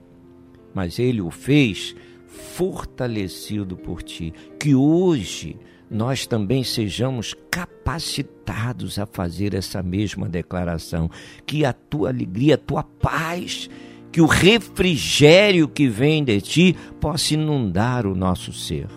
mas 0.73 0.99
ele 0.99 1.21
o 1.21 1.31
fez 1.31 1.95
fortalecido 2.27 3.77
por 3.77 4.01
ti. 4.01 4.33
Que 4.59 4.75
hoje 4.75 5.57
nós 5.89 6.25
também 6.25 6.63
sejamos 6.63 7.35
capacitados 7.49 8.97
a 8.97 9.05
fazer 9.05 9.53
essa 9.53 9.83
mesma 9.83 10.29
declaração. 10.29 11.09
Que 11.45 11.65
a 11.65 11.73
tua 11.73 12.09
alegria, 12.09 12.55
a 12.55 12.57
tua 12.57 12.83
paz, 12.83 13.69
que 14.11 14.21
o 14.21 14.25
refrigério 14.25 15.67
que 15.67 15.87
vem 15.87 16.23
de 16.23 16.39
ti 16.41 16.75
possa 16.99 17.33
inundar 17.33 18.05
o 18.05 18.15
nosso 18.15 18.51
ser. 18.53 18.87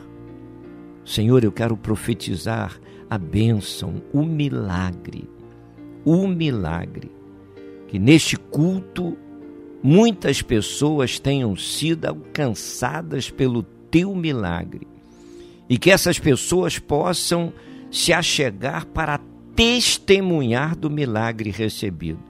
Senhor, 1.05 1.45
eu 1.45 1.53
quero 1.53 1.77
profetizar 1.77 2.81
a 3.11 3.19
bênção, 3.19 4.03
o 4.13 4.23
milagre, 4.23 5.29
o 6.05 6.27
milagre. 6.27 7.11
Que 7.89 7.99
neste 7.99 8.37
culto 8.37 9.17
muitas 9.83 10.43
pessoas 10.43 11.19
tenham 11.19 11.57
sido 11.57 12.07
alcançadas 12.07 13.31
pelo 13.31 13.63
teu 13.91 14.15
milagre 14.15 14.87
e 15.69 15.79
que 15.79 15.91
essas 15.91 16.19
pessoas 16.19 16.79
possam 16.79 17.53
se 17.91 18.13
achegar 18.13 18.87
para 18.87 19.21
testemunhar 19.55 20.77
do 20.77 20.91
milagre 20.91 21.51
recebido. 21.51 22.23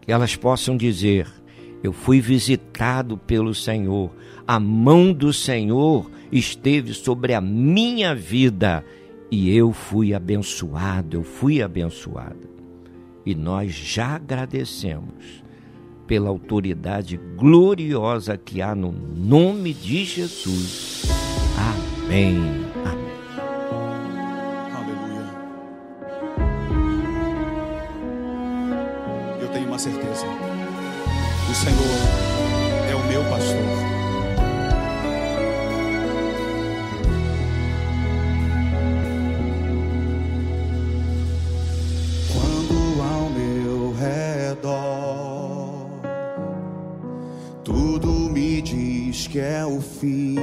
Que 0.00 0.12
elas 0.12 0.36
possam 0.36 0.76
dizer: 0.76 1.26
Eu 1.82 1.92
fui 1.92 2.20
visitado 2.20 3.16
pelo 3.16 3.54
Senhor, 3.54 4.10
a 4.46 4.58
mão 4.58 5.12
do 5.12 5.32
Senhor 5.32 6.10
esteve 6.30 6.94
sobre 6.94 7.34
a 7.34 7.40
minha 7.40 8.14
vida 8.14 8.84
e 9.30 9.54
eu 9.56 9.72
fui 9.72 10.12
abençoado, 10.12 11.16
eu 11.16 11.22
fui 11.22 11.62
abençoada. 11.62 12.51
E 13.24 13.34
nós 13.34 13.72
já 13.72 14.16
agradecemos 14.16 15.42
pela 16.06 16.28
autoridade 16.28 17.16
gloriosa 17.36 18.36
que 18.36 18.60
há 18.60 18.74
no 18.74 18.92
nome 18.92 19.72
de 19.72 20.04
Jesus. 20.04 21.04
Amém. 21.56 22.36
Amém. 22.84 23.02
Aleluia. 24.74 25.30
Eu 29.40 29.48
tenho 29.48 29.68
uma 29.68 29.78
certeza. 29.78 30.26
O 31.50 31.54
Senhor 31.54 32.90
é 32.90 32.94
o 32.94 33.06
meu 33.08 33.22
pastor. 33.30 34.01
O 49.76 49.80
fim. 49.80 50.36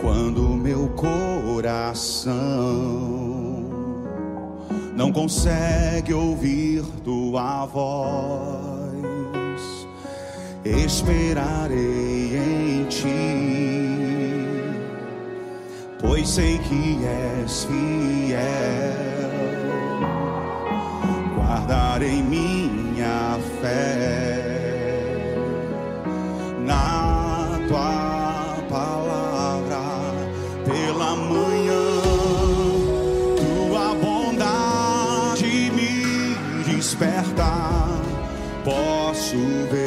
Quando 0.00 0.42
meu 0.42 0.88
coração 0.88 2.32
não 4.96 5.12
consegue 5.12 6.14
ouvir 6.14 6.82
tua 7.04 7.66
voz, 7.66 7.92
esperarei 10.64 12.36
em 12.36 12.84
ti, 12.86 13.08
pois 16.00 16.28
sei 16.28 16.58
que 16.58 16.98
és 17.04 17.64
fiel. 17.64 19.12
Guardarei 21.36 22.22
minha 22.22 23.38
fé 23.60 24.01
Posso 39.32 39.81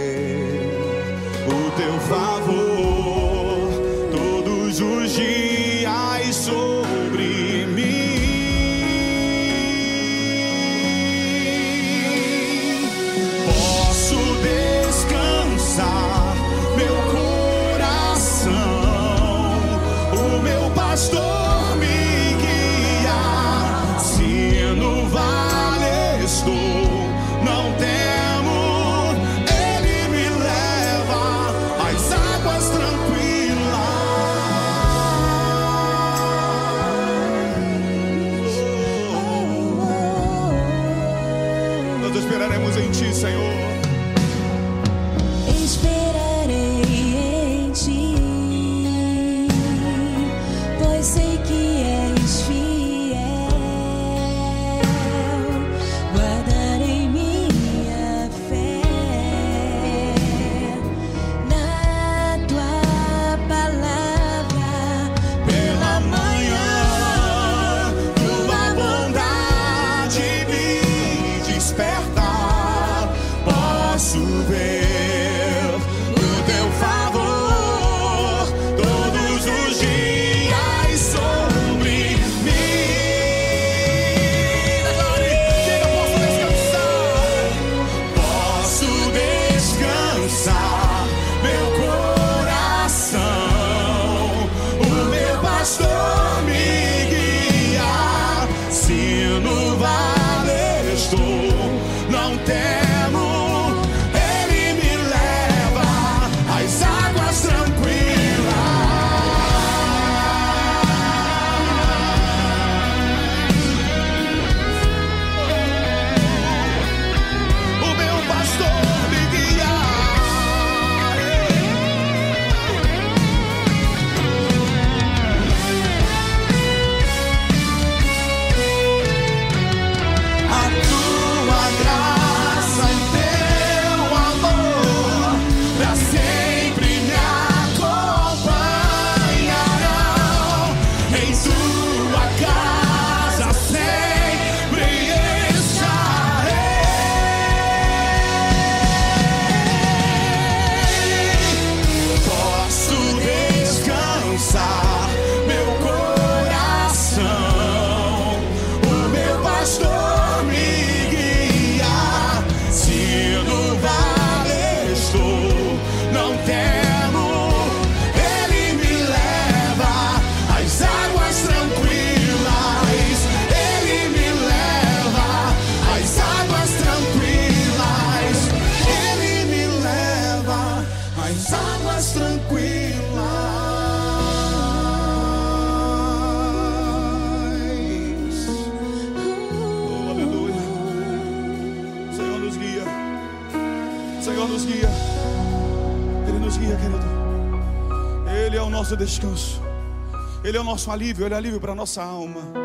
nosso 200.76 200.92
alívio, 200.92 201.26
ele 201.26 201.34
é 201.34 201.38
alívio 201.38 201.62
para 201.62 201.72
a 201.72 201.76
nossa 201.76 202.04
alma. 202.04 202.65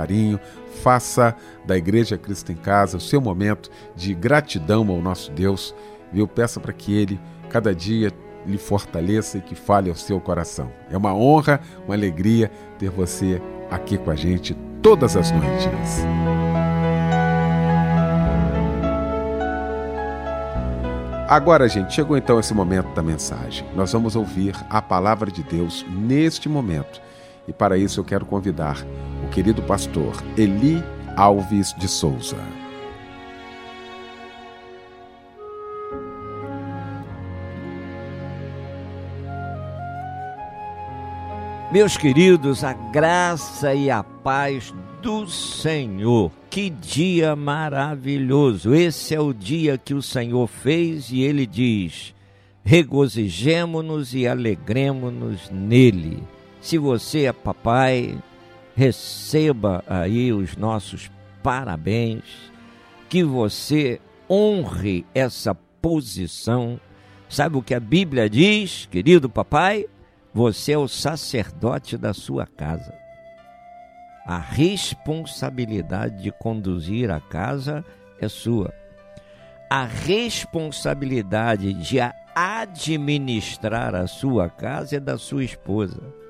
Faça 0.81 1.35
da 1.65 1.77
Igreja 1.77 2.17
Cristo 2.17 2.51
em 2.51 2.55
Casa 2.55 2.97
o 2.97 3.01
seu 3.01 3.21
momento 3.21 3.69
de 3.95 4.13
gratidão 4.13 4.89
ao 4.89 5.01
nosso 5.01 5.31
Deus. 5.31 5.75
Viu? 6.11 6.27
Peça 6.27 6.59
para 6.59 6.73
que 6.73 6.93
Ele 6.93 7.19
cada 7.49 7.75
dia 7.75 8.11
lhe 8.45 8.57
fortaleça 8.57 9.37
e 9.37 9.41
que 9.41 9.55
fale 9.55 9.89
ao 9.89 9.95
seu 9.95 10.19
coração. 10.19 10.71
É 10.89 10.97
uma 10.97 11.13
honra, 11.13 11.59
uma 11.85 11.93
alegria 11.93 12.51
ter 12.79 12.89
você 12.89 13.41
aqui 13.69 13.97
com 13.97 14.09
a 14.09 14.15
gente 14.15 14.55
todas 14.81 15.15
as 15.15 15.31
noites. 15.31 16.03
Agora, 21.31 21.69
gente, 21.69 21.93
chegou 21.93 22.17
então 22.17 22.41
esse 22.41 22.53
momento 22.53 22.93
da 22.93 23.01
mensagem. 23.01 23.65
Nós 23.73 23.93
vamos 23.93 24.17
ouvir 24.17 24.53
a 24.69 24.81
palavra 24.81 25.31
de 25.31 25.41
Deus 25.41 25.85
neste 25.89 26.49
momento. 26.49 27.01
E 27.47 27.53
para 27.53 27.77
isso 27.77 28.01
eu 28.01 28.03
quero 28.03 28.25
convidar 28.25 28.85
querido 29.31 29.63
pastor 29.63 30.13
Eli 30.37 30.83
Alves 31.15 31.73
de 31.77 31.87
Souza. 31.87 32.37
Meus 41.71 41.95
queridos, 41.95 42.65
a 42.65 42.73
graça 42.73 43.73
e 43.73 43.89
a 43.89 44.03
paz 44.03 44.73
do 45.01 45.25
Senhor. 45.25 46.29
Que 46.49 46.69
dia 46.69 47.33
maravilhoso! 47.33 48.75
Esse 48.75 49.15
é 49.15 49.21
o 49.21 49.33
dia 49.33 49.77
que 49.77 49.93
o 49.93 50.01
Senhor 50.01 50.47
fez 50.47 51.09
e 51.09 51.21
ele 51.21 51.45
diz: 51.45 52.13
regozijemo-nos 52.65 54.13
e 54.13 54.27
alegremos-nos 54.27 55.49
nele. 55.49 56.21
Se 56.59 56.77
você 56.77 57.23
é 57.23 57.31
papai, 57.31 58.17
receba 58.75 59.83
aí 59.87 60.31
os 60.31 60.55
nossos 60.55 61.11
parabéns, 61.43 62.23
que 63.09 63.23
você 63.23 63.99
honre 64.29 65.05
essa 65.13 65.53
posição. 65.53 66.79
Sabe 67.29 67.57
o 67.57 67.61
que 67.61 67.73
a 67.73 67.79
Bíblia 67.79 68.29
diz, 68.29 68.87
querido 68.89 69.29
papai? 69.29 69.85
Você 70.33 70.71
é 70.71 70.77
o 70.77 70.87
sacerdote 70.87 71.97
da 71.97 72.13
sua 72.13 72.45
casa. 72.45 72.93
A 74.25 74.37
responsabilidade 74.37 76.23
de 76.23 76.31
conduzir 76.31 77.11
a 77.11 77.19
casa 77.19 77.83
é 78.19 78.29
sua. 78.29 78.73
A 79.69 79.83
responsabilidade 79.83 81.73
de 81.73 81.97
administrar 82.35 83.95
a 83.95 84.07
sua 84.07 84.49
casa 84.49 84.97
é 84.97 84.99
da 84.99 85.17
sua 85.17 85.43
esposa. 85.43 86.20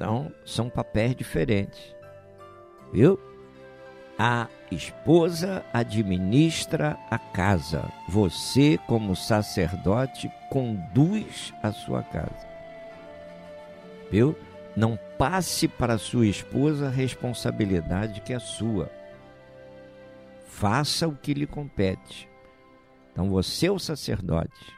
Então, 0.00 0.32
são 0.46 0.70
papéis 0.70 1.14
diferentes. 1.14 1.94
Viu? 2.92 3.20
A 4.18 4.48
esposa 4.70 5.64
administra 5.72 6.96
a 7.10 7.18
casa. 7.18 7.84
Você, 8.08 8.78
como 8.86 9.14
sacerdote, 9.14 10.30
conduz 10.48 11.52
a 11.62 11.70
sua 11.70 12.02
casa 12.02 12.50
viu? 14.10 14.36
Não 14.76 14.98
passe 15.16 15.68
para 15.68 15.98
sua 15.98 16.26
esposa 16.26 16.88
a 16.88 16.90
responsabilidade 16.90 18.20
que 18.20 18.32
é 18.32 18.38
sua. 18.38 18.90
Faça 20.46 21.06
o 21.06 21.16
que 21.16 21.32
lhe 21.32 21.46
compete. 21.46 22.28
Então 23.12 23.30
você 23.30 23.66
é 23.66 23.70
o 23.70 23.78
sacerdote, 23.78 24.74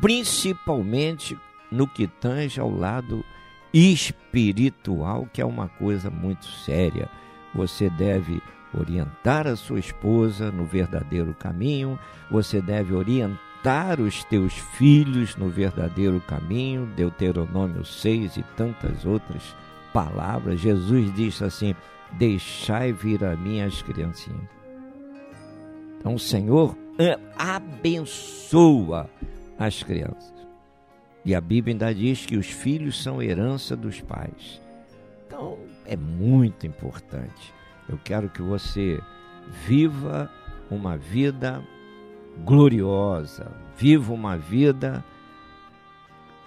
principalmente 0.00 1.38
no 1.70 1.86
que 1.86 2.06
tange 2.06 2.60
ao 2.60 2.70
lado 2.70 3.24
espiritual, 3.72 5.28
que 5.32 5.40
é 5.40 5.44
uma 5.44 5.68
coisa 5.68 6.10
muito 6.10 6.46
séria. 6.46 7.08
Você 7.54 7.88
deve 7.90 8.42
orientar 8.72 9.46
a 9.46 9.56
sua 9.56 9.80
esposa 9.80 10.50
no 10.50 10.64
verdadeiro 10.64 11.34
caminho, 11.34 11.98
você 12.30 12.60
deve 12.60 12.94
orientar 12.94 14.00
os 14.00 14.24
teus 14.24 14.54
filhos 14.54 15.36
no 15.36 15.48
verdadeiro 15.48 16.20
caminho, 16.20 16.86
Deuteronômio 16.96 17.84
6 17.84 18.36
e 18.36 18.42
tantas 18.56 19.04
outras 19.04 19.54
palavras. 19.92 20.60
Jesus 20.60 21.12
disse 21.14 21.44
assim: 21.44 21.74
Deixai 22.12 22.92
vir 22.92 23.24
a 23.24 23.36
mim 23.36 23.60
as 23.60 23.82
criancinhas. 23.82 24.48
Então 25.98 26.14
o 26.14 26.18
Senhor 26.18 26.76
abençoa 27.36 29.10
as 29.58 29.82
crianças. 29.82 30.39
E 31.24 31.34
a 31.34 31.40
Bíblia 31.40 31.74
ainda 31.74 31.94
diz 31.94 32.24
que 32.24 32.36
os 32.36 32.46
filhos 32.46 33.02
são 33.02 33.22
herança 33.22 33.76
dos 33.76 34.00
pais. 34.00 34.60
Então 35.26 35.58
é 35.84 35.96
muito 35.96 36.66
importante. 36.66 37.54
Eu 37.88 37.98
quero 38.02 38.28
que 38.28 38.40
você 38.40 39.00
viva 39.66 40.30
uma 40.70 40.96
vida 40.96 41.62
gloriosa, 42.44 43.50
viva 43.76 44.12
uma 44.12 44.36
vida 44.36 45.04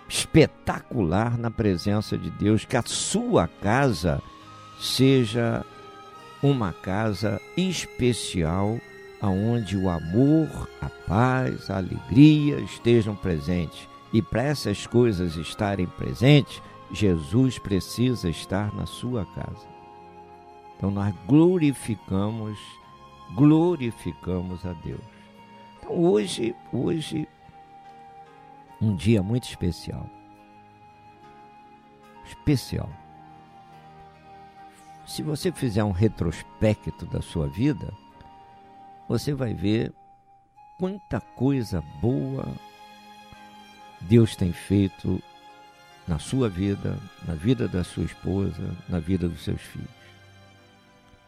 espetacular 0.07 1.37
na 1.37 1.51
presença 1.51 2.17
de 2.17 2.29
Deus, 2.31 2.65
que 2.65 2.77
a 2.77 2.83
sua 2.83 3.47
casa 3.47 4.21
seja 4.79 5.65
uma 6.41 6.73
casa 6.73 7.41
especial 7.55 8.79
aonde 9.21 9.77
o 9.77 9.89
amor, 9.89 10.69
a 10.81 10.89
paz, 10.89 11.69
a 11.69 11.77
alegria 11.77 12.59
estejam 12.59 13.15
presentes. 13.15 13.87
E 14.13 14.21
para 14.21 14.43
essas 14.43 14.85
coisas 14.85 15.35
estarem 15.35 15.87
presentes, 15.87 16.61
Jesus 16.91 17.57
precisa 17.57 18.29
estar 18.29 18.71
na 18.75 18.85
sua 18.85 19.25
casa. 19.25 19.67
Então 20.77 20.91
nós 20.91 21.15
glorificamos, 21.25 22.59
glorificamos 23.33 24.63
a 24.65 24.73
Deus. 24.73 25.01
Então 25.79 25.97
hoje, 25.97 26.55
hoje, 26.71 27.27
um 28.79 28.95
dia 28.95 29.23
muito 29.23 29.45
especial. 29.45 30.07
Especial. 32.23 32.89
Se 35.07 35.23
você 35.23 35.51
fizer 35.51 35.83
um 35.83 35.91
retrospecto 35.91 37.05
da 37.07 37.21
sua 37.21 37.47
vida, 37.47 37.91
você 39.09 39.33
vai 39.33 39.53
ver 39.55 39.91
quanta 40.77 41.19
coisa 41.19 41.81
boa 41.99 42.45
Deus 44.03 44.35
tem 44.35 44.51
feito 44.51 45.21
na 46.07 46.19
sua 46.19 46.49
vida, 46.49 46.97
na 47.27 47.33
vida 47.33 47.67
da 47.67 47.83
sua 47.83 48.03
esposa, 48.03 48.75
na 48.87 48.99
vida 48.99 49.27
dos 49.27 49.43
seus 49.43 49.61
filhos. 49.61 49.89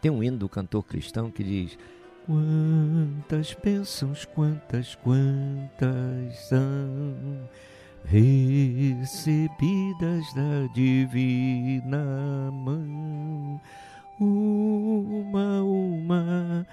Tem 0.00 0.10
um 0.10 0.22
hino 0.22 0.36
do 0.36 0.48
cantor 0.48 0.84
cristão 0.84 1.30
que 1.30 1.42
diz: 1.42 1.78
Quantas 2.26 3.56
bênçãos, 3.62 4.24
quantas, 4.24 4.94
quantas 4.96 6.36
são 6.48 7.48
recebidas 8.06 9.04
da 10.34 10.66
divina 10.72 12.50
mão. 12.52 13.60
Uma, 14.18 15.62
uma, 15.62 16.66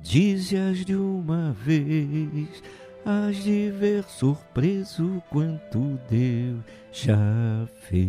dize-as 0.00 0.84
de 0.84 0.94
uma 0.94 1.52
vez, 1.52 2.62
has 3.04 3.36
de 3.36 3.70
ver 3.70 4.04
surpreso 4.04 5.22
quanto 5.30 5.98
Deus 6.08 6.64
já 6.90 7.16
fez. 7.88 8.08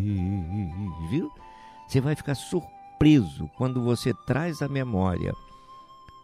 Viu? 1.09 1.31
Você 1.87 1.99
vai 1.99 2.15
ficar 2.15 2.35
surpreso 2.35 3.49
quando 3.57 3.83
você 3.83 4.13
traz 4.25 4.61
à 4.61 4.67
memória 4.67 5.33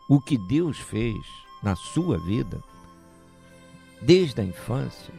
o 0.10 0.19
que 0.19 0.38
Deus 0.38 0.77
fez 0.77 1.17
na 1.62 1.75
sua 1.75 2.17
vida, 2.17 2.62
desde 4.01 4.41
a 4.41 4.43
infância, 4.43 5.13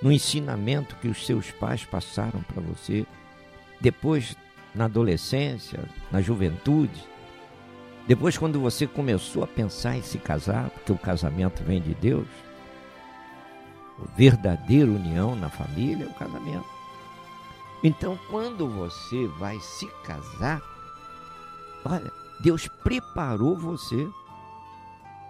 no 0.00 0.10
ensinamento 0.10 0.96
que 0.96 1.08
os 1.08 1.26
seus 1.26 1.50
pais 1.50 1.84
passaram 1.84 2.42
para 2.42 2.62
você, 2.62 3.06
depois 3.80 4.36
na 4.74 4.86
adolescência, 4.86 5.84
na 6.10 6.20
juventude, 6.20 7.04
Depois, 8.06 8.38
quando 8.38 8.60
você 8.60 8.86
começou 8.86 9.42
a 9.42 9.46
pensar 9.48 9.96
em 9.96 10.02
se 10.02 10.18
casar, 10.18 10.70
porque 10.70 10.92
o 10.92 10.98
casamento 10.98 11.64
vem 11.64 11.80
de 11.80 11.94
Deus, 11.94 12.28
a 14.00 14.16
verdadeira 14.16 14.90
união 14.90 15.34
na 15.34 15.50
família 15.50 16.04
é 16.04 16.08
o 16.08 16.14
casamento. 16.14 16.66
Então, 17.82 18.18
quando 18.30 18.68
você 18.68 19.26
vai 19.38 19.58
se 19.58 19.86
casar, 20.04 20.62
olha, 21.84 22.12
Deus 22.40 22.68
preparou 22.84 23.58
você. 23.58 24.08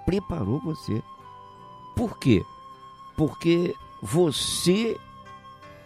Preparou 0.05 0.61
você. 0.61 1.03
Por 1.95 2.19
quê? 2.19 2.45
Porque 3.17 3.75
você 4.03 5.01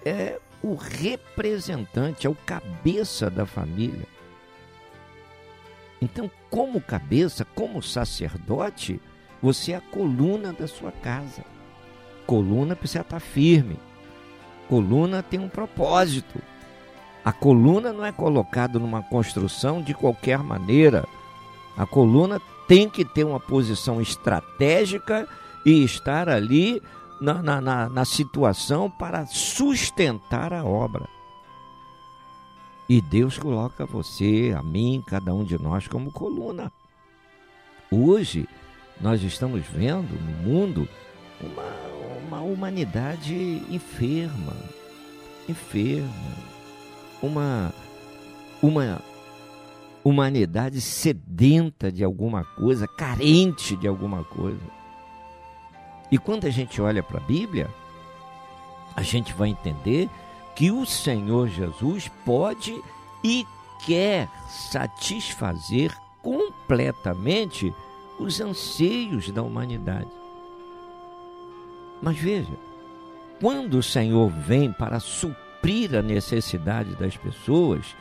é 0.04 0.40
o 0.62 0.74
representante, 0.74 2.26
é 2.26 2.30
o 2.30 2.34
cabeça 2.34 3.30
da 3.30 3.46
família. 3.46 4.06
Então, 6.00 6.30
como 6.48 6.80
cabeça, 6.80 7.44
como 7.54 7.82
sacerdote, 7.82 9.00
você 9.42 9.72
é 9.72 9.76
a 9.76 9.80
coluna 9.80 10.52
da 10.52 10.66
sua 10.66 10.90
casa. 10.90 11.44
Coluna 12.26 12.74
precisa 12.74 13.00
estar 13.00 13.20
firme. 13.20 13.78
Coluna 14.68 15.22
tem 15.22 15.38
um 15.40 15.48
propósito. 15.48 16.40
A 17.24 17.32
coluna 17.32 17.92
não 17.92 18.04
é 18.04 18.12
colocada 18.12 18.78
numa 18.78 19.02
construção 19.02 19.82
de 19.82 19.92
qualquer 19.92 20.38
maneira. 20.38 21.06
A 21.76 21.84
coluna 21.84 22.40
tem 22.66 22.88
que 22.88 23.04
ter 23.04 23.24
uma 23.24 23.40
posição 23.40 24.00
estratégica 24.00 25.28
e 25.66 25.84
estar 25.84 26.28
ali 26.28 26.80
na, 27.20 27.42
na, 27.42 27.60
na, 27.60 27.88
na 27.88 28.04
situação 28.04 28.90
para 28.90 29.26
sustentar 29.26 30.52
a 30.52 30.64
obra. 30.64 31.19
E 32.90 33.00
Deus 33.00 33.38
coloca 33.38 33.86
você, 33.86 34.52
a 34.58 34.64
mim, 34.64 35.00
cada 35.06 35.32
um 35.32 35.44
de 35.44 35.56
nós 35.62 35.86
como 35.86 36.10
coluna. 36.10 36.72
Hoje, 37.88 38.48
nós 39.00 39.22
estamos 39.22 39.64
vendo 39.64 40.12
no 40.20 40.32
mundo 40.42 40.88
uma, 41.40 42.26
uma 42.26 42.40
humanidade 42.40 43.32
enferma, 43.70 44.56
enferma, 45.48 46.36
uma, 47.22 47.72
uma 48.60 49.00
humanidade 50.02 50.80
sedenta 50.80 51.92
de 51.92 52.02
alguma 52.02 52.42
coisa, 52.42 52.88
carente 52.88 53.76
de 53.76 53.86
alguma 53.86 54.24
coisa. 54.24 54.66
E 56.10 56.18
quando 56.18 56.44
a 56.44 56.50
gente 56.50 56.82
olha 56.82 57.04
para 57.04 57.18
a 57.18 57.24
Bíblia, 57.24 57.70
a 58.96 59.02
gente 59.02 59.32
vai 59.32 59.48
entender 59.48 60.10
que 60.60 60.70
o 60.70 60.84
Senhor 60.84 61.48
Jesus 61.48 62.10
pode 62.22 62.84
e 63.24 63.46
quer 63.86 64.28
satisfazer 64.46 65.90
completamente 66.20 67.74
os 68.18 68.42
anseios 68.42 69.30
da 69.30 69.42
humanidade. 69.42 70.10
Mas 72.02 72.18
veja, 72.18 72.52
quando 73.40 73.78
o 73.78 73.82
Senhor 73.82 74.28
vem 74.28 74.70
para 74.70 75.00
suprir 75.00 75.94
a 75.96 76.02
necessidade 76.02 76.94
das 76.94 77.16
pessoas, 77.16 77.96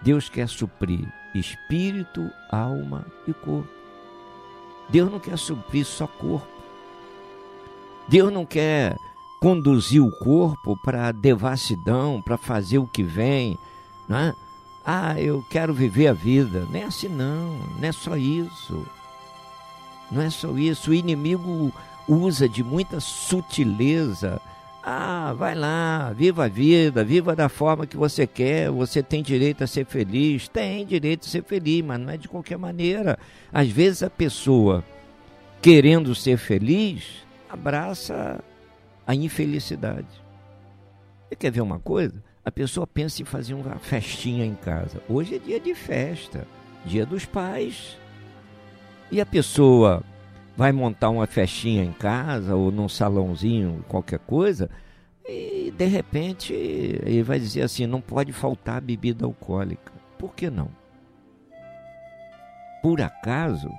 Deus 0.00 0.30
quer 0.30 0.48
suprir 0.48 1.06
espírito, 1.34 2.26
alma 2.50 3.04
e 3.28 3.34
corpo. 3.34 3.68
Deus 4.88 5.12
não 5.12 5.20
quer 5.20 5.36
suprir 5.36 5.84
só 5.84 6.06
corpo. 6.06 6.48
Deus 8.08 8.32
não 8.32 8.46
quer 8.46 8.96
conduzir 9.44 10.02
o 10.02 10.10
corpo 10.10 10.74
para 10.74 11.08
a 11.08 11.12
devassidão, 11.12 12.22
para 12.22 12.38
fazer 12.38 12.78
o 12.78 12.86
que 12.86 13.02
vem. 13.02 13.58
Não 14.08 14.16
é? 14.16 14.34
Ah, 14.82 15.20
eu 15.20 15.44
quero 15.50 15.74
viver 15.74 16.06
a 16.06 16.14
vida. 16.14 16.66
Não 16.70 16.80
é 16.80 16.84
assim, 16.84 17.08
não. 17.08 17.58
Não 17.78 17.86
é 17.86 17.92
só 17.92 18.16
isso. 18.16 18.86
Não 20.10 20.22
é 20.22 20.30
só 20.30 20.50
isso. 20.56 20.90
O 20.90 20.94
inimigo 20.94 21.70
usa 22.08 22.48
de 22.48 22.64
muita 22.64 23.00
sutileza. 23.00 24.40
Ah, 24.82 25.34
vai 25.36 25.54
lá, 25.54 26.10
viva 26.16 26.46
a 26.46 26.48
vida, 26.48 27.04
viva 27.04 27.36
da 27.36 27.50
forma 27.50 27.86
que 27.86 27.98
você 27.98 28.26
quer, 28.26 28.70
você 28.70 29.02
tem 29.02 29.22
direito 29.22 29.62
a 29.62 29.66
ser 29.66 29.84
feliz. 29.84 30.48
Tem 30.48 30.86
direito 30.86 31.26
a 31.26 31.30
ser 31.30 31.44
feliz, 31.44 31.84
mas 31.84 32.00
não 32.00 32.08
é 32.08 32.16
de 32.16 32.28
qualquer 32.28 32.56
maneira. 32.56 33.18
Às 33.52 33.68
vezes 33.68 34.02
a 34.02 34.08
pessoa, 34.08 34.82
querendo 35.60 36.14
ser 36.14 36.38
feliz, 36.38 37.26
abraça 37.50 38.42
a 39.06 39.14
infelicidade. 39.14 40.06
Você 41.28 41.36
quer 41.36 41.50
ver 41.50 41.60
uma 41.60 41.78
coisa? 41.78 42.22
A 42.44 42.50
pessoa 42.50 42.86
pensa 42.86 43.22
em 43.22 43.24
fazer 43.24 43.54
uma 43.54 43.78
festinha 43.78 44.44
em 44.44 44.54
casa. 44.54 45.00
Hoje 45.08 45.36
é 45.36 45.38
dia 45.38 45.58
de 45.58 45.74
festa, 45.74 46.46
dia 46.84 47.06
dos 47.06 47.24
pais. 47.24 47.98
E 49.10 49.20
a 49.20 49.26
pessoa 49.26 50.02
vai 50.56 50.72
montar 50.72 51.10
uma 51.10 51.26
festinha 51.26 51.82
em 51.82 51.92
casa 51.92 52.54
ou 52.54 52.70
num 52.70 52.88
salãozinho, 52.88 53.84
qualquer 53.88 54.18
coisa, 54.20 54.70
e 55.26 55.72
de 55.76 55.86
repente 55.86 56.52
ele 56.52 57.22
vai 57.22 57.38
dizer 57.38 57.62
assim: 57.62 57.86
não 57.86 58.00
pode 58.00 58.32
faltar 58.32 58.80
bebida 58.80 59.24
alcoólica. 59.24 59.92
Por 60.18 60.34
que 60.34 60.50
não? 60.50 60.68
Por 62.82 63.00
acaso 63.00 63.70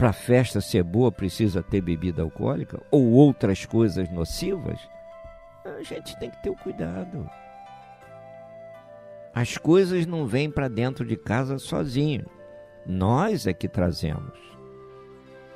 para 0.00 0.08
a 0.08 0.14
festa 0.14 0.62
ser 0.62 0.82
boa 0.82 1.12
precisa 1.12 1.62
ter 1.62 1.82
bebida 1.82 2.22
alcoólica 2.22 2.80
ou 2.90 3.10
outras 3.10 3.66
coisas 3.66 4.10
nocivas, 4.10 4.80
a 5.62 5.82
gente 5.82 6.18
tem 6.18 6.30
que 6.30 6.42
ter 6.42 6.48
o 6.48 6.56
cuidado. 6.56 7.28
As 9.34 9.58
coisas 9.58 10.06
não 10.06 10.26
vêm 10.26 10.50
para 10.50 10.68
dentro 10.68 11.04
de 11.04 11.16
casa 11.16 11.58
sozinho. 11.58 12.24
Nós 12.86 13.46
é 13.46 13.52
que 13.52 13.68
trazemos. 13.68 14.38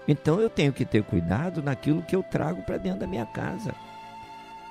Então 0.06 0.38
eu 0.38 0.50
tenho 0.50 0.74
que 0.74 0.84
ter 0.84 1.02
cuidado 1.04 1.62
naquilo 1.62 2.02
que 2.02 2.14
eu 2.14 2.22
trago 2.22 2.60
para 2.64 2.76
dentro 2.76 3.00
da 3.00 3.06
minha 3.06 3.24
casa. 3.24 3.74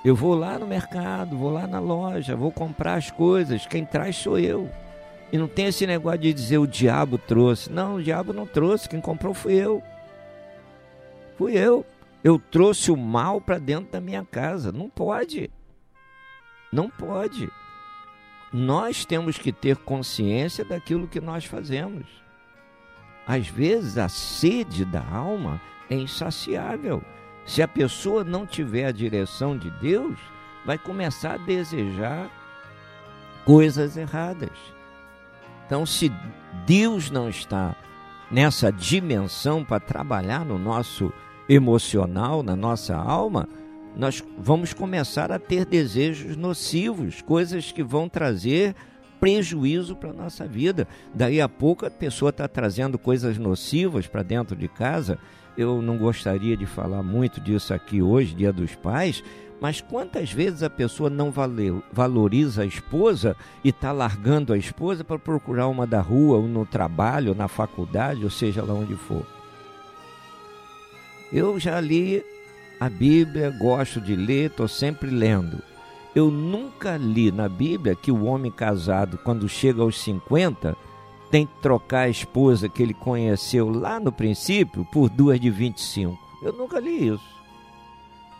Eu 0.05 0.15
vou 0.15 0.35
lá 0.35 0.59
no 0.59 0.67
mercado, 0.67 1.35
vou 1.35 1.49
lá 1.49 1.65
na 1.65 1.79
loja, 1.79 2.35
vou 2.35 2.51
comprar 2.51 2.93
as 2.93 3.09
coisas, 3.09 3.65
quem 3.65 3.83
traz 3.83 4.17
sou 4.17 4.37
eu. 4.37 4.69
E 5.33 5.37
não 5.39 5.47
tem 5.47 5.65
esse 5.65 5.87
negócio 5.87 6.19
de 6.19 6.31
dizer 6.31 6.59
o 6.59 6.67
diabo 6.67 7.17
trouxe. 7.17 7.71
Não, 7.71 7.95
o 7.95 8.03
diabo 8.03 8.31
não 8.31 8.45
trouxe, 8.45 8.87
quem 8.87 9.01
comprou 9.01 9.33
fui 9.33 9.55
eu. 9.55 9.81
Fui 11.39 11.57
eu. 11.57 11.83
Eu 12.23 12.37
trouxe 12.37 12.91
o 12.91 12.95
mal 12.95 13.41
para 13.41 13.57
dentro 13.57 13.91
da 13.91 13.99
minha 13.99 14.23
casa. 14.23 14.71
Não 14.71 14.87
pode. 14.87 15.49
Não 16.71 16.87
pode. 16.87 17.49
Nós 18.53 19.05
temos 19.05 19.35
que 19.39 19.51
ter 19.51 19.75
consciência 19.77 20.63
daquilo 20.63 21.07
que 21.07 21.19
nós 21.19 21.45
fazemos. 21.45 22.05
Às 23.25 23.47
vezes 23.47 23.97
a 23.97 24.07
sede 24.07 24.85
da 24.85 25.03
alma 25.03 25.59
é 25.89 25.95
insaciável. 25.95 27.01
Se 27.43 27.63
a 27.63 27.67
pessoa 27.67 28.23
não 28.23 28.45
tiver 28.45 28.85
a 28.85 28.91
direção 28.91 29.57
de 29.57 29.71
Deus, 29.81 30.15
vai 30.63 30.77
começar 30.77 31.33
a 31.33 31.37
desejar 31.37 32.29
coisas 33.43 33.97
erradas. 33.97 34.51
Então, 35.73 35.87
se 35.87 36.11
Deus 36.67 37.09
não 37.09 37.27
está 37.27 37.75
nessa 38.29 38.71
dimensão 38.71 39.65
para 39.65 39.79
trabalhar 39.79 40.45
no 40.45 40.59
nosso 40.59 41.11
emocional, 41.49 42.43
na 42.43 42.55
nossa 42.55 42.95
alma, 42.95 43.49
nós 43.95 44.23
vamos 44.37 44.71
começar 44.71 45.31
a 45.31 45.39
ter 45.39 45.65
desejos 45.65 46.37
nocivos, 46.37 47.23
coisas 47.23 47.71
que 47.71 47.81
vão 47.81 48.07
trazer 48.07 48.75
prejuízo 49.19 49.95
para 49.95 50.11
a 50.11 50.13
nossa 50.13 50.45
vida. 50.45 50.87
Daí 51.11 51.41
a 51.41 51.49
pouco 51.49 51.87
a 51.87 51.89
pessoa 51.89 52.29
está 52.29 52.47
trazendo 52.47 52.99
coisas 52.99 53.39
nocivas 53.39 54.05
para 54.05 54.21
dentro 54.21 54.55
de 54.55 54.67
casa. 54.67 55.17
Eu 55.57 55.81
não 55.81 55.97
gostaria 55.97 56.55
de 56.55 56.67
falar 56.67 57.01
muito 57.01 57.41
disso 57.41 57.73
aqui 57.73 57.99
hoje, 57.99 58.35
Dia 58.35 58.53
dos 58.53 58.75
Pais, 58.75 59.23
mas 59.63 59.79
quantas 59.79 60.29
vezes 60.29 60.61
a 60.61 60.69
pessoa 60.69 61.09
não 61.09 61.33
valoriza 61.89 62.63
a 62.63 62.65
esposa 62.65 63.33
e 63.63 63.69
está 63.69 63.93
largando 63.93 64.51
a 64.51 64.57
esposa 64.57 65.05
para 65.05 65.17
procurar 65.17 65.69
uma 65.69 65.87
da 65.87 66.01
rua, 66.01 66.35
ou 66.35 66.49
no 66.49 66.65
trabalho, 66.65 67.29
ou 67.29 67.35
na 67.35 67.47
faculdade, 67.47 68.25
ou 68.25 68.29
seja 68.29 68.61
lá 68.61 68.73
onde 68.73 68.97
for? 68.97 69.25
Eu 71.31 71.57
já 71.61 71.79
li 71.79 72.21
a 72.77 72.89
Bíblia, 72.89 73.51
gosto 73.57 74.01
de 74.01 74.17
ler, 74.17 74.47
estou 74.47 74.67
sempre 74.67 75.09
lendo. 75.09 75.63
Eu 76.13 76.29
nunca 76.29 76.97
li 76.97 77.31
na 77.31 77.47
Bíblia 77.47 77.95
que 77.95 78.11
o 78.11 78.25
homem 78.25 78.51
casado, 78.51 79.17
quando 79.17 79.47
chega 79.47 79.81
aos 79.81 79.97
50, 80.01 80.75
tem 81.31 81.45
que 81.45 81.53
trocar 81.61 82.01
a 82.01 82.09
esposa 82.09 82.67
que 82.67 82.83
ele 82.83 82.93
conheceu 82.93 83.69
lá 83.69 83.97
no 83.97 84.11
princípio 84.11 84.85
por 84.91 85.09
duas 85.09 85.39
de 85.39 85.49
25. 85.49 86.19
Eu 86.43 86.51
nunca 86.51 86.81
li 86.81 87.07
isso. 87.07 87.32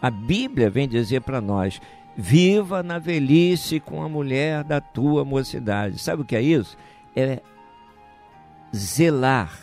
A 0.03 0.11
Bíblia 0.11 0.69
vem 0.69 0.85
dizer 0.85 1.21
para 1.21 1.39
nós: 1.39 1.79
viva 2.13 2.83
na 2.83 2.99
velhice 2.99 3.79
com 3.79 4.03
a 4.03 4.09
mulher 4.09 4.61
da 4.61 4.81
tua 4.81 5.23
mocidade. 5.23 5.97
Sabe 5.97 6.23
o 6.23 6.25
que 6.25 6.35
é 6.35 6.41
isso? 6.41 6.77
É 7.15 7.41
zelar, 8.75 9.57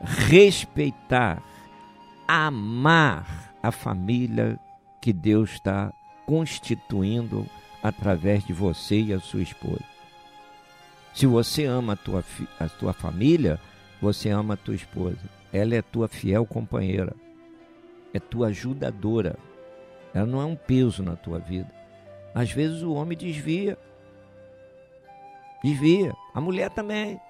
respeitar, 0.00 1.42
amar 2.26 3.52
a 3.62 3.70
família 3.70 4.58
que 5.02 5.12
Deus 5.12 5.50
está 5.52 5.92
constituindo 6.24 7.46
através 7.82 8.42
de 8.44 8.54
você 8.54 9.02
e 9.02 9.12
a 9.12 9.20
sua 9.20 9.42
esposa. 9.42 9.84
Se 11.12 11.26
você 11.26 11.66
ama 11.66 11.92
a 11.92 11.96
tua, 11.96 12.24
a 12.58 12.68
tua 12.70 12.94
família, 12.94 13.60
você 14.00 14.30
ama 14.30 14.54
a 14.54 14.56
tua 14.56 14.74
esposa. 14.74 15.18
Ela 15.52 15.74
é 15.74 15.82
tua 15.82 16.08
fiel 16.08 16.46
companheira. 16.46 17.14
É 18.14 18.20
tua 18.20 18.48
ajudadora. 18.48 19.36
Ela 20.14 20.26
não 20.26 20.40
é 20.40 20.44
um 20.44 20.56
peso 20.56 21.02
na 21.02 21.16
tua 21.16 21.38
vida. 21.38 21.70
Às 22.34 22.50
vezes 22.52 22.82
o 22.82 22.94
homem 22.94 23.16
desvia. 23.16 23.78
Desvia. 25.62 26.12
A 26.34 26.40
mulher 26.40 26.70
também. 26.70 27.20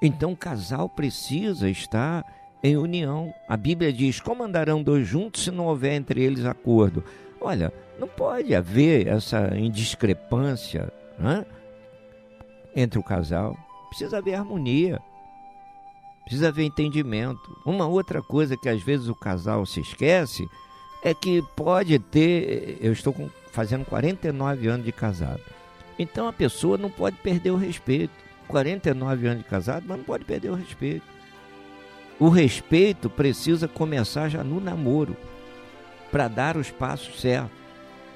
Então 0.00 0.32
o 0.32 0.36
casal 0.36 0.88
precisa 0.88 1.68
estar 1.68 2.24
em 2.62 2.76
união. 2.76 3.32
A 3.48 3.56
Bíblia 3.56 3.92
diz: 3.92 4.20
como 4.20 4.42
andarão 4.42 4.82
dois 4.82 5.06
juntos 5.06 5.44
se 5.44 5.50
não 5.50 5.66
houver 5.66 5.94
entre 5.94 6.22
eles 6.22 6.44
acordo? 6.44 7.04
Olha, 7.40 7.72
não 7.98 8.08
pode 8.08 8.54
haver 8.54 9.06
essa 9.06 9.56
indiscrepância 9.56 10.92
né, 11.18 11.44
entre 12.74 12.98
o 12.98 13.02
casal. 13.02 13.56
Precisa 13.88 14.18
haver 14.18 14.34
harmonia. 14.34 15.00
Precisa 16.26 16.48
haver 16.48 16.64
entendimento. 16.64 17.56
Uma 17.64 17.86
outra 17.86 18.20
coisa 18.20 18.56
que 18.56 18.68
às 18.68 18.82
vezes 18.82 19.06
o 19.06 19.14
casal 19.14 19.64
se 19.64 19.78
esquece 19.80 20.50
é 21.00 21.14
que 21.14 21.40
pode 21.54 22.00
ter. 22.00 22.78
Eu 22.80 22.92
estou 22.92 23.12
com, 23.12 23.30
fazendo 23.52 23.84
49 23.84 24.66
anos 24.66 24.84
de 24.84 24.90
casado. 24.90 25.40
Então 25.96 26.26
a 26.26 26.32
pessoa 26.32 26.76
não 26.76 26.90
pode 26.90 27.16
perder 27.18 27.52
o 27.52 27.56
respeito. 27.56 28.12
49 28.48 29.26
anos 29.28 29.44
de 29.44 29.48
casado, 29.48 29.84
mas 29.86 29.98
não 29.98 30.04
pode 30.04 30.24
perder 30.24 30.50
o 30.50 30.56
respeito. 30.56 31.06
O 32.18 32.28
respeito 32.28 33.08
precisa 33.08 33.68
começar 33.68 34.28
já 34.28 34.42
no 34.42 34.60
namoro, 34.60 35.16
para 36.10 36.26
dar 36.26 36.56
os 36.56 36.70
passos 36.72 37.20
certos. 37.20 37.52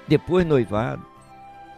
Depois 0.09 0.45
noivado. 0.45 1.07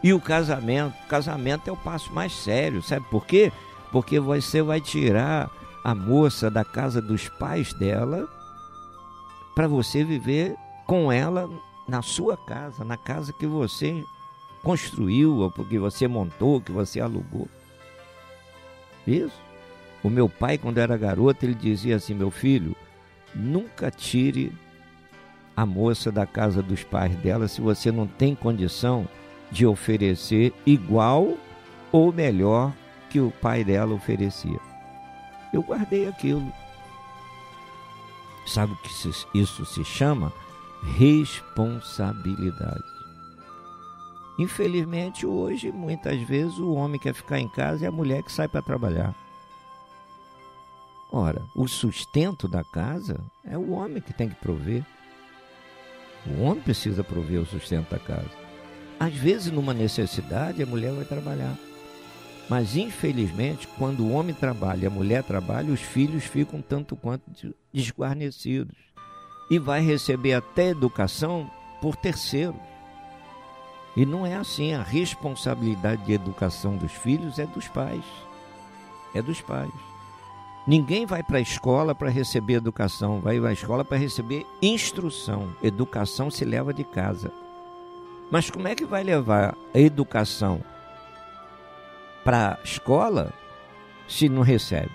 E 0.01 0.13
o 0.13 0.19
casamento. 0.19 0.95
Casamento 1.07 1.69
é 1.69 1.71
o 1.71 1.77
passo 1.77 2.11
mais 2.11 2.33
sério, 2.33 2.81
sabe 2.81 3.05
por 3.11 3.23
quê? 3.23 3.51
Porque 3.91 4.19
você 4.19 4.63
vai 4.63 4.81
tirar 4.81 5.51
a 5.83 5.93
moça 5.93 6.49
da 6.49 6.63
casa 6.63 7.01
dos 7.01 7.27
pais 7.27 7.73
dela 7.73 8.27
para 9.53 9.67
você 9.67 10.03
viver 10.03 10.55
com 10.85 11.11
ela 11.11 11.49
na 11.87 12.01
sua 12.01 12.37
casa, 12.37 12.83
na 12.83 12.97
casa 12.97 13.33
que 13.33 13.45
você 13.45 14.03
construiu, 14.63 15.39
ou 15.39 15.51
porque 15.51 15.77
você 15.77 16.07
montou, 16.07 16.61
que 16.61 16.71
você 16.71 16.99
alugou. 16.99 17.47
Isso. 19.05 19.41
O 20.01 20.09
meu 20.09 20.29
pai, 20.29 20.57
quando 20.57 20.77
era 20.77 20.97
garoto, 20.97 21.45
ele 21.45 21.53
dizia 21.53 21.97
assim: 21.97 22.13
meu 22.13 22.31
filho, 22.31 22.75
nunca 23.35 23.91
tire 23.91 24.51
a 25.55 25.65
moça 25.65 26.11
da 26.11 26.25
casa 26.25 26.63
dos 26.63 26.83
pais 26.83 27.15
dela 27.17 27.47
se 27.47 27.61
você 27.61 27.91
não 27.91 28.07
tem 28.07 28.33
condição 28.33 29.07
de 29.51 29.65
oferecer 29.65 30.53
igual 30.65 31.37
ou 31.91 32.11
melhor 32.11 32.73
que 33.09 33.19
o 33.19 33.29
pai 33.29 33.63
dela 33.63 33.93
oferecia. 33.93 34.72
Eu 35.53 35.61
guardei 35.61 36.07
aquilo. 36.07 36.51
Sabe 38.45 38.73
o 38.73 38.77
que 38.77 38.89
isso 39.39 39.65
se 39.65 39.85
chama? 39.85 40.33
Responsabilidade. 40.97 42.83
Infelizmente, 44.37 45.25
hoje, 45.25 45.71
muitas 45.71 46.19
vezes, 46.23 46.57
o 46.57 46.73
homem 46.73 46.99
quer 46.99 47.13
ficar 47.13 47.39
em 47.39 47.47
casa 47.47 47.85
e 47.85 47.87
a 47.87 47.91
mulher 47.91 48.23
que 48.23 48.31
sai 48.31 48.47
para 48.47 48.61
trabalhar. 48.63 49.15
Ora, 51.11 51.43
o 51.55 51.67
sustento 51.67 52.47
da 52.47 52.63
casa 52.63 53.19
é 53.45 53.55
o 53.55 53.73
homem 53.73 54.01
que 54.01 54.11
tem 54.11 54.27
que 54.27 54.35
prover. 54.35 54.83
O 56.25 56.41
homem 56.41 56.63
precisa 56.63 57.03
prover 57.03 57.39
o 57.39 57.45
sustento 57.45 57.91
da 57.91 57.99
casa. 57.99 58.31
Às 58.99 59.13
vezes, 59.13 59.51
numa 59.51 59.73
necessidade, 59.73 60.63
a 60.63 60.65
mulher 60.65 60.91
vai 60.91 61.05
trabalhar. 61.05 61.55
Mas, 62.49 62.75
infelizmente, 62.75 63.67
quando 63.77 64.03
o 64.03 64.11
homem 64.11 64.35
trabalha 64.35 64.83
e 64.83 64.87
a 64.87 64.91
mulher 64.91 65.23
trabalha, 65.23 65.71
os 65.71 65.81
filhos 65.81 66.25
ficam 66.25 66.61
tanto 66.61 66.95
quanto 66.95 67.23
desguarnecidos. 67.71 68.75
E 69.49 69.57
vai 69.57 69.81
receber 69.81 70.33
até 70.33 70.69
educação 70.69 71.49
por 71.81 71.95
terceiros. 71.95 72.59
E 73.95 74.05
não 74.05 74.25
é 74.25 74.35
assim. 74.35 74.73
A 74.73 74.81
responsabilidade 74.81 76.03
de 76.05 76.13
educação 76.13 76.75
dos 76.77 76.91
filhos 76.91 77.39
é 77.39 77.45
dos 77.45 77.67
pais. 77.67 78.03
É 79.13 79.21
dos 79.21 79.39
pais. 79.41 79.71
Ninguém 80.65 81.05
vai 81.05 81.21
para 81.21 81.39
a 81.39 81.41
escola 81.41 81.93
para 81.93 82.09
receber 82.09 82.53
educação, 82.53 83.19
vai 83.19 83.37
à 83.37 83.51
escola 83.51 83.83
para 83.83 83.97
receber 83.97 84.45
instrução. 84.61 85.53
Educação 85.61 86.31
se 86.31 86.45
leva 86.45 86.73
de 86.73 86.85
casa. 86.85 87.31
Mas 88.31 88.49
como 88.49 88.67
é 88.67 88.73
que 88.73 88.85
vai 88.85 89.03
levar 89.03 89.55
a 89.73 89.79
educação 89.79 90.63
para 92.23 92.53
a 92.53 92.63
escola 92.63 93.33
se 94.07 94.29
não 94.29 94.41
recebe? 94.41 94.91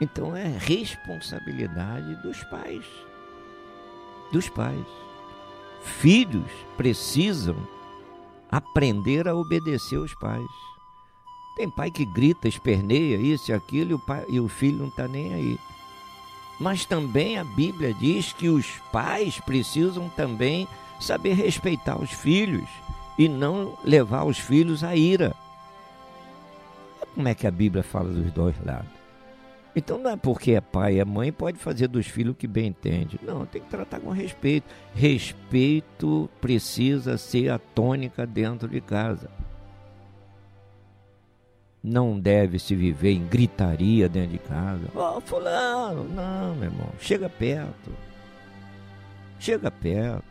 Então 0.00 0.36
é 0.36 0.46
responsabilidade 0.58 2.14
dos 2.22 2.42
pais. 2.44 2.84
Dos 4.32 4.48
pais. 4.48 4.86
Filhos 5.82 6.50
precisam 6.76 7.56
aprender 8.50 9.28
a 9.28 9.34
obedecer 9.34 9.98
os 9.98 10.14
pais. 10.14 10.46
Tem 11.56 11.70
pai 11.70 11.90
que 11.90 12.04
grita, 12.04 12.48
esperneia, 12.48 13.16
isso 13.16 13.50
e 13.50 13.54
aquilo, 13.54 13.92
e 13.92 13.94
o, 13.94 13.98
pai, 13.98 14.24
e 14.28 14.40
o 14.40 14.48
filho 14.48 14.78
não 14.78 14.88
está 14.88 15.06
nem 15.06 15.32
aí. 15.32 15.58
Mas 16.58 16.84
também 16.84 17.38
a 17.38 17.44
Bíblia 17.44 17.94
diz 17.94 18.32
que 18.32 18.48
os 18.48 18.66
pais 18.92 19.38
precisam 19.40 20.08
também 20.08 20.66
saber 21.00 21.34
respeitar 21.34 22.00
os 22.00 22.10
filhos 22.10 22.68
e 23.18 23.28
não 23.28 23.76
levar 23.84 24.24
os 24.24 24.38
filhos 24.38 24.82
à 24.82 24.96
ira. 24.96 25.36
Como 27.14 27.28
é 27.28 27.34
que 27.34 27.46
a 27.46 27.50
Bíblia 27.50 27.82
fala 27.82 28.10
dos 28.10 28.32
dois 28.32 28.56
lados? 28.64 29.04
Então 29.76 29.98
não 29.98 30.10
é 30.10 30.16
porque 30.16 30.52
é 30.52 30.60
pai, 30.60 31.00
é 31.00 31.04
mãe, 31.04 31.32
pode 31.32 31.58
fazer 31.58 31.88
dos 31.88 32.06
filhos 32.06 32.32
o 32.32 32.36
que 32.36 32.46
bem 32.46 32.66
entende. 32.66 33.18
Não, 33.22 33.44
tem 33.44 33.60
que 33.60 33.68
tratar 33.68 34.00
com 34.00 34.10
respeito. 34.10 34.66
Respeito 34.94 36.30
precisa 36.40 37.18
ser 37.18 37.50
a 37.50 37.58
tônica 37.58 38.24
dentro 38.26 38.68
de 38.68 38.80
casa. 38.80 39.28
Não 41.82 42.18
deve 42.18 42.58
se 42.58 42.74
viver 42.74 43.12
em 43.12 43.26
gritaria 43.26 44.08
dentro 44.08 44.30
de 44.32 44.38
casa. 44.38 44.84
Ó, 44.94 45.18
oh, 45.18 45.20
fulano, 45.20 46.04
não, 46.04 46.54
meu 46.54 46.70
irmão, 46.70 46.88
chega 46.98 47.28
perto. 47.28 47.90
Chega 49.38 49.70
perto. 49.70 50.24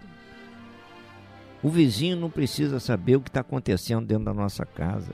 O 1.61 1.69
vizinho 1.69 2.15
não 2.15 2.29
precisa 2.29 2.79
saber 2.79 3.17
o 3.17 3.21
que 3.21 3.29
está 3.29 3.41
acontecendo 3.41 4.05
dentro 4.05 4.25
da 4.25 4.33
nossa 4.33 4.65
casa. 4.65 5.13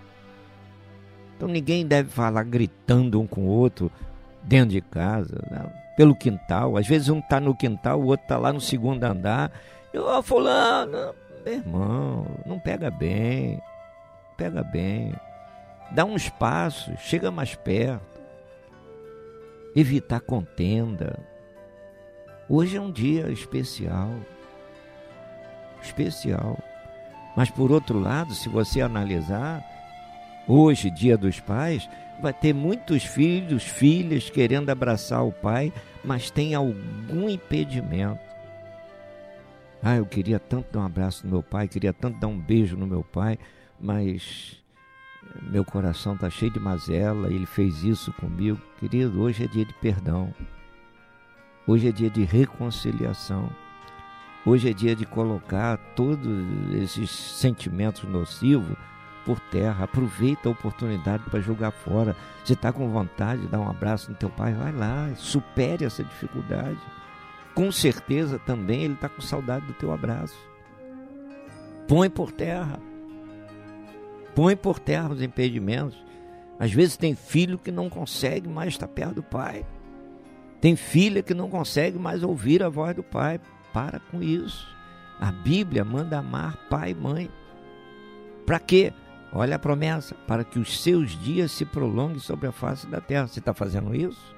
Então 1.39 1.47
ninguém 1.47 1.87
deve 1.87 2.09
falar 2.09 2.43
gritando 2.43 3.21
um 3.21 3.25
com 3.25 3.43
o 3.43 3.47
outro, 3.47 3.89
dentro 4.43 4.71
de 4.71 4.81
casa, 4.81 5.41
né? 5.49 5.71
pelo 5.95 6.13
quintal. 6.13 6.75
Às 6.75 6.85
vezes 6.85 7.07
um 7.07 7.19
está 7.19 7.39
no 7.39 7.55
quintal, 7.55 7.97
o 8.01 8.07
outro 8.07 8.25
está 8.25 8.37
lá 8.37 8.51
no 8.51 8.59
segundo 8.59 9.01
andar. 9.05 9.49
Ó, 9.95 10.19
oh, 10.19 10.21
fulano, 10.21 11.15
meu 11.45 11.53
irmão, 11.53 12.27
não 12.45 12.59
pega 12.59 12.91
bem. 12.91 13.57
Pega 14.35 14.61
bem. 14.61 15.13
Dá 15.91 16.03
uns 16.03 16.27
passos, 16.27 16.99
chega 16.99 17.31
mais 17.31 17.55
perto. 17.55 18.19
Evitar 19.73 20.19
contenda. 20.19 21.17
Hoje 22.49 22.75
é 22.75 22.81
um 22.81 22.91
dia 22.91 23.31
especial. 23.31 24.09
Especial. 25.81 26.59
Mas 27.33 27.49
por 27.49 27.71
outro 27.71 27.97
lado, 27.97 28.33
se 28.33 28.49
você 28.49 28.81
analisar, 28.81 29.78
hoje, 30.49 30.89
dia 30.89 31.17
dos 31.17 31.39
pais, 31.39 31.87
vai 32.21 32.33
ter 32.33 32.53
muitos 32.53 33.05
filhos, 33.05 33.63
filhas 33.63 34.29
querendo 34.29 34.69
abraçar 34.69 35.23
o 35.23 35.31
pai, 35.31 35.71
mas 36.03 36.31
tem 36.31 36.55
algum 36.55 37.29
impedimento. 37.29 38.19
Ah, 39.81 39.95
eu 39.95 40.05
queria 40.05 40.39
tanto 40.39 40.73
dar 40.73 40.79
um 40.79 40.85
abraço 40.85 41.25
no 41.25 41.31
meu 41.31 41.43
pai, 41.43 41.67
queria 41.67 41.93
tanto 41.93 42.19
dar 42.19 42.27
um 42.27 42.37
beijo 42.37 42.75
no 42.75 42.85
meu 42.85 43.03
pai, 43.03 43.39
mas 43.79 44.61
meu 45.41 45.63
coração 45.63 46.15
está 46.15 46.29
cheio 46.29 46.51
de 46.51 46.59
mazela, 46.59 47.31
ele 47.31 47.45
fez 47.45 47.83
isso 47.83 48.11
comigo. 48.13 48.59
Querido, 48.79 49.21
hoje 49.21 49.45
é 49.45 49.47
dia 49.47 49.63
de 49.63 49.73
perdão. 49.75 50.33
Hoje 51.65 51.87
é 51.87 51.91
dia 51.91 52.09
de 52.09 52.23
reconciliação. 52.23 53.49
Hoje 54.45 54.69
é 54.69 54.73
dia 54.73 54.95
de 54.95 55.05
colocar 55.05 55.77
todos 55.95 56.27
esses 56.73 57.09
sentimentos 57.09 58.03
nocivos 58.03 58.75
por 59.29 59.39
terra. 59.39 59.83
Aproveita 59.83 60.49
a 60.49 60.51
oportunidade 60.51 61.23
para 61.29 61.39
jogar 61.39 61.69
fora. 61.69 62.15
Você 62.43 62.53
está 62.53 62.73
com 62.73 62.89
vontade 62.89 63.43
de 63.43 63.47
dar 63.47 63.59
um 63.59 63.69
abraço 63.69 64.09
no 64.09 64.17
teu 64.17 64.27
pai, 64.27 64.53
vai 64.53 64.71
lá, 64.71 65.07
supere 65.15 65.85
essa 65.85 66.03
dificuldade. 66.03 66.79
Com 67.53 67.71
certeza 67.71 68.39
também 68.39 68.81
ele 68.81 68.95
está 68.95 69.07
com 69.07 69.21
saudade 69.21 69.67
do 69.67 69.73
teu 69.73 69.93
abraço. 69.93 70.35
Põe 71.87 72.09
por 72.09 72.31
terra. 72.31 72.79
Põe 74.33 74.55
por 74.55 74.79
terra 74.79 75.11
os 75.11 75.21
impedimentos. 75.21 76.03
Às 76.59 76.73
vezes 76.73 76.97
tem 76.97 77.13
filho 77.13 77.59
que 77.59 77.71
não 77.71 77.87
consegue 77.87 78.49
mais 78.49 78.69
estar 78.69 78.87
perto 78.87 79.15
do 79.15 79.23
pai. 79.23 79.63
Tem 80.59 80.75
filha 80.75 81.21
que 81.21 81.35
não 81.35 81.51
consegue 81.51 81.99
mais 81.99 82.23
ouvir 82.23 82.63
a 82.63 82.69
voz 82.69 82.95
do 82.95 83.03
pai. 83.03 83.39
Para 83.71 83.99
com 83.99 84.23
isso. 84.23 84.67
A 85.19 85.31
Bíblia 85.31 85.85
manda 85.85 86.17
amar 86.17 86.57
pai 86.67 86.91
e 86.91 86.95
mãe. 86.95 87.29
Para 88.43 88.59
quê? 88.59 88.91
Olha 89.31 89.57
a 89.57 89.59
promessa, 89.59 90.15
para 90.27 90.43
que 90.43 90.57
os 90.57 90.81
seus 90.81 91.11
dias 91.11 91.51
se 91.51 91.63
prolonguem 91.63 92.19
sobre 92.19 92.47
a 92.47 92.51
face 92.51 92.87
da 92.87 92.99
terra. 92.99 93.27
Você 93.27 93.39
está 93.39 93.53
fazendo 93.53 93.95
isso? 93.95 94.35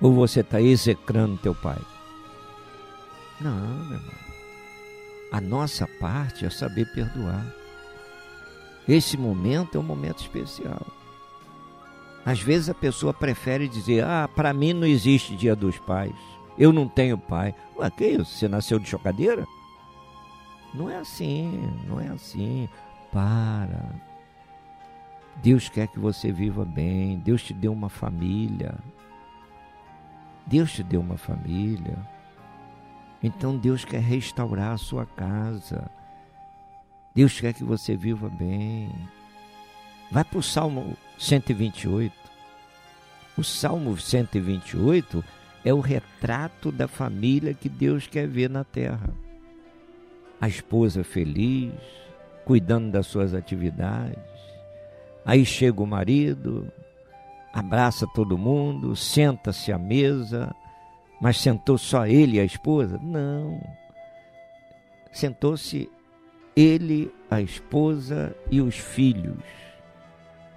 Ou 0.00 0.12
você 0.12 0.40
está 0.40 0.60
execrando 0.60 1.38
teu 1.38 1.54
pai? 1.54 1.78
Não, 3.40 3.84
meu 3.84 3.98
irmão. 3.98 4.14
A 5.30 5.40
nossa 5.40 5.86
parte 6.00 6.44
é 6.44 6.50
saber 6.50 6.92
perdoar. 6.92 7.46
Esse 8.88 9.16
momento 9.16 9.76
é 9.76 9.80
um 9.80 9.84
momento 9.84 10.20
especial. 10.20 10.84
Às 12.26 12.40
vezes 12.40 12.68
a 12.68 12.74
pessoa 12.74 13.14
prefere 13.14 13.68
dizer: 13.68 14.04
Ah, 14.04 14.28
para 14.28 14.52
mim 14.52 14.72
não 14.72 14.86
existe 14.86 15.36
dia 15.36 15.56
dos 15.56 15.78
pais. 15.78 16.14
Eu 16.58 16.72
não 16.72 16.86
tenho 16.86 17.16
pai. 17.16 17.54
Ué, 17.76 17.90
que 17.90 18.06
isso? 18.06 18.26
Você 18.36 18.48
nasceu 18.48 18.78
de 18.78 18.88
chocadeira? 18.88 19.46
Não 20.74 20.88
é 20.88 20.96
assim, 20.96 21.70
não 21.86 22.00
é 22.00 22.08
assim. 22.08 22.68
Para. 23.12 23.94
Deus 25.42 25.68
quer 25.68 25.88
que 25.88 25.98
você 25.98 26.32
viva 26.32 26.64
bem. 26.64 27.18
Deus 27.18 27.42
te 27.42 27.52
deu 27.52 27.72
uma 27.72 27.88
família. 27.88 28.74
Deus 30.46 30.72
te 30.72 30.82
deu 30.82 31.00
uma 31.00 31.16
família. 31.16 31.96
Então 33.22 33.56
Deus 33.56 33.84
quer 33.84 34.00
restaurar 34.00 34.72
a 34.72 34.78
sua 34.78 35.06
casa. 35.06 35.90
Deus 37.14 37.38
quer 37.40 37.52
que 37.52 37.62
você 37.62 37.94
viva 37.94 38.28
bem. 38.28 38.90
Vai 40.10 40.24
para 40.24 40.38
o 40.38 40.42
Salmo 40.42 40.96
128. 41.18 42.14
O 43.36 43.44
Salmo 43.44 43.96
128 43.96 45.24
é 45.64 45.72
o 45.72 45.80
retrato 45.80 46.72
da 46.72 46.88
família 46.88 47.54
que 47.54 47.68
Deus 47.68 48.06
quer 48.06 48.26
ver 48.26 48.50
na 48.50 48.64
terra. 48.64 49.08
A 50.40 50.48
esposa 50.48 51.04
feliz, 51.04 51.72
cuidando 52.44 52.90
das 52.90 53.06
suas 53.06 53.34
atividades. 53.34 54.18
Aí 55.24 55.44
chega 55.44 55.82
o 55.82 55.86
marido, 55.86 56.70
abraça 57.52 58.06
todo 58.14 58.38
mundo, 58.38 58.96
senta-se 58.96 59.72
à 59.72 59.78
mesa, 59.78 60.54
mas 61.20 61.38
sentou 61.38 61.78
só 61.78 62.06
ele 62.06 62.36
e 62.36 62.40
a 62.40 62.44
esposa? 62.44 62.98
Não. 63.02 63.60
Sentou-se 65.12 65.88
ele, 66.56 67.12
a 67.30 67.40
esposa 67.40 68.34
e 68.50 68.60
os 68.60 68.76
filhos, 68.76 69.38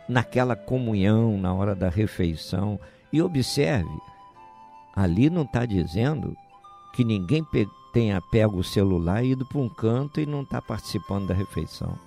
naquela 0.08 0.56
comunhão 0.56 1.38
na 1.38 1.54
hora 1.54 1.76
da 1.76 1.90
refeição. 1.90 2.80
E 3.12 3.22
observe, 3.22 3.90
ali 4.96 5.30
não 5.30 5.44
está 5.44 5.66
dizendo 5.66 6.36
que 6.94 7.04
ninguém 7.04 7.44
tenha 7.96 8.20
pego 8.20 8.60
o 8.60 8.64
celular 8.64 9.24
ido 9.24 9.46
para 9.46 9.58
um 9.58 9.70
canto 9.70 10.20
e 10.20 10.26
não 10.26 10.42
está 10.42 10.62
participando 10.62 11.28
da 11.28 11.34
refeição. 11.34 11.98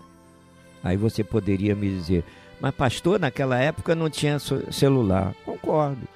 Aí 0.84 0.98
você 0.98 1.24
poderia 1.24 1.74
me 1.74 1.88
dizer, 1.88 2.26
mas 2.60 2.74
pastor, 2.74 3.18
naquela 3.18 3.58
época 3.58 3.94
não 3.94 4.10
tinha 4.10 4.38
celular. 4.38 5.34
Concordo. 5.46 6.06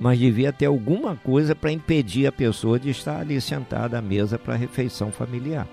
Mas 0.00 0.18
devia 0.18 0.52
ter 0.52 0.66
alguma 0.66 1.14
coisa 1.14 1.54
para 1.54 1.70
impedir 1.70 2.26
a 2.26 2.32
pessoa 2.32 2.76
de 2.76 2.90
estar 2.90 3.20
ali 3.20 3.40
sentada 3.40 3.96
à 3.96 4.02
mesa 4.02 4.36
para 4.36 4.54
a 4.54 4.58
refeição 4.58 5.12
familiar. 5.12 5.68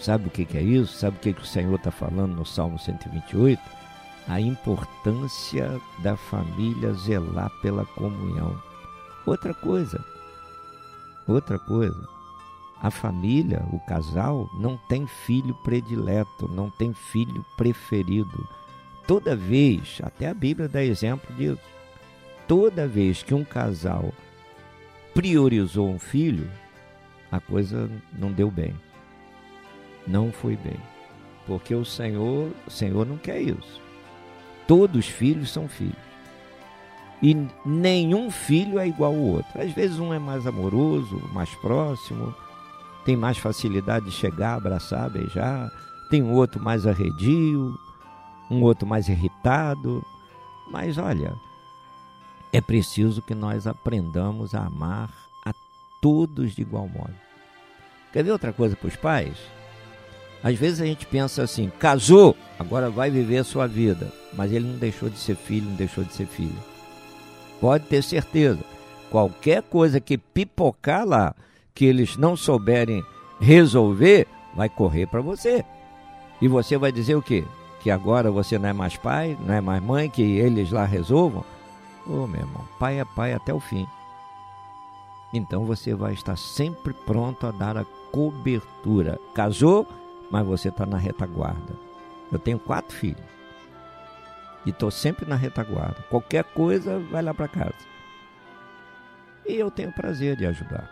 Sabe 0.00 0.26
o 0.26 0.30
que, 0.30 0.58
é 0.58 0.62
isso? 0.62 0.98
Sabe 0.98 1.16
o 1.16 1.20
que 1.20 1.30
o 1.30 1.46
Senhor 1.46 1.76
está 1.76 1.92
falando 1.92 2.34
no 2.34 2.44
Salmo 2.44 2.76
128? 2.76 3.62
A 4.26 4.40
importância 4.40 5.80
da 6.00 6.16
família 6.16 6.92
zelar 6.94 7.50
pela 7.62 7.84
comunhão. 7.86 8.60
Outra 9.24 9.54
coisa, 9.54 10.04
outra 11.32 11.58
coisa, 11.58 12.08
a 12.80 12.90
família, 12.90 13.64
o 13.72 13.80
casal, 13.80 14.48
não 14.54 14.76
tem 14.88 15.06
filho 15.06 15.54
predileto, 15.62 16.48
não 16.48 16.70
tem 16.70 16.92
filho 16.92 17.44
preferido. 17.56 18.48
Toda 19.06 19.34
vez, 19.34 20.00
até 20.02 20.28
a 20.28 20.34
Bíblia 20.34 20.68
dá 20.68 20.82
exemplo 20.82 21.34
disso, 21.34 21.60
toda 22.46 22.86
vez 22.86 23.22
que 23.22 23.34
um 23.34 23.44
casal 23.44 24.12
priorizou 25.14 25.88
um 25.88 25.98
filho, 25.98 26.50
a 27.30 27.40
coisa 27.40 27.90
não 28.18 28.32
deu 28.32 28.50
bem 28.50 28.74
não 30.08 30.32
foi 30.32 30.56
bem. 30.56 30.76
Porque 31.46 31.74
o 31.74 31.84
Senhor, 31.84 32.50
o 32.66 32.70
Senhor 32.70 33.06
não 33.06 33.18
quer 33.18 33.40
isso. 33.40 33.80
Todos 34.66 35.06
os 35.06 35.06
filhos 35.06 35.50
são 35.50 35.68
filhos. 35.68 36.07
E 37.22 37.36
nenhum 37.64 38.30
filho 38.30 38.78
é 38.78 38.86
igual 38.86 39.12
ao 39.12 39.20
outro. 39.20 39.60
Às 39.60 39.72
vezes 39.72 39.98
um 39.98 40.14
é 40.14 40.18
mais 40.18 40.46
amoroso, 40.46 41.20
mais 41.32 41.52
próximo, 41.56 42.34
tem 43.04 43.16
mais 43.16 43.38
facilidade 43.38 44.06
de 44.06 44.12
chegar, 44.12 44.54
abraçar, 44.54 45.10
beijar. 45.10 45.70
Tem 46.10 46.22
um 46.22 46.32
outro 46.34 46.62
mais 46.62 46.86
arredio, 46.86 47.76
um 48.50 48.62
outro 48.62 48.86
mais 48.86 49.08
irritado. 49.08 50.04
Mas 50.70 50.96
olha, 50.98 51.34
é 52.52 52.60
preciso 52.60 53.20
que 53.22 53.34
nós 53.34 53.66
aprendamos 53.66 54.54
a 54.54 54.66
amar 54.66 55.10
a 55.44 55.52
todos 56.00 56.54
de 56.54 56.62
igual 56.62 56.88
modo. 56.88 57.14
Quer 58.12 58.22
ver 58.22 58.30
outra 58.30 58.52
coisa 58.52 58.76
para 58.76 58.88
os 58.88 58.96
pais? 58.96 59.36
Às 60.42 60.56
vezes 60.56 60.80
a 60.80 60.86
gente 60.86 61.04
pensa 61.06 61.42
assim: 61.42 61.70
casou, 61.78 62.36
agora 62.58 62.88
vai 62.88 63.10
viver 63.10 63.38
a 63.38 63.44
sua 63.44 63.66
vida. 63.66 64.12
Mas 64.34 64.52
ele 64.52 64.66
não 64.66 64.78
deixou 64.78 65.10
de 65.10 65.18
ser 65.18 65.36
filho, 65.36 65.68
não 65.68 65.76
deixou 65.76 66.04
de 66.04 66.12
ser 66.12 66.26
filha. 66.26 66.77
Pode 67.60 67.84
ter 67.86 68.02
certeza. 68.02 68.60
Qualquer 69.10 69.62
coisa 69.62 70.00
que 70.00 70.18
pipocar 70.18 71.06
lá, 71.06 71.34
que 71.74 71.84
eles 71.84 72.16
não 72.16 72.36
souberem 72.36 73.02
resolver, 73.40 74.26
vai 74.54 74.68
correr 74.68 75.06
para 75.06 75.20
você. 75.20 75.64
E 76.40 76.48
você 76.48 76.76
vai 76.76 76.92
dizer 76.92 77.14
o 77.14 77.22
quê? 77.22 77.44
Que 77.80 77.90
agora 77.90 78.30
você 78.30 78.58
não 78.58 78.68
é 78.68 78.72
mais 78.72 78.96
pai, 78.96 79.36
não 79.40 79.54
é 79.54 79.60
mais 79.60 79.82
mãe, 79.82 80.10
que 80.10 80.22
eles 80.22 80.70
lá 80.70 80.84
resolvam? 80.84 81.44
Ô 82.06 82.24
oh, 82.24 82.26
meu 82.26 82.40
irmão, 82.40 82.64
pai 82.78 83.00
é 83.00 83.04
pai 83.04 83.32
até 83.32 83.52
o 83.52 83.60
fim. 83.60 83.86
Então 85.32 85.64
você 85.64 85.94
vai 85.94 86.12
estar 86.12 86.36
sempre 86.36 86.92
pronto 86.92 87.46
a 87.46 87.50
dar 87.50 87.76
a 87.76 87.84
cobertura. 88.10 89.18
Casou? 89.34 89.86
mas 90.30 90.46
você 90.46 90.68
está 90.68 90.84
na 90.86 90.96
retaguarda. 90.96 91.74
Eu 92.30 92.38
tenho 92.38 92.58
quatro 92.58 92.94
filhos 92.94 93.37
e 94.68 94.70
estou 94.70 94.90
sempre 94.90 95.24
na 95.24 95.34
retaguarda. 95.34 96.04
Qualquer 96.10 96.44
coisa, 96.44 96.98
vai 96.98 97.22
lá 97.22 97.32
para 97.32 97.48
casa. 97.48 97.74
E 99.46 99.54
eu 99.54 99.70
tenho 99.70 99.90
prazer 99.90 100.36
de 100.36 100.44
ajudar. 100.44 100.90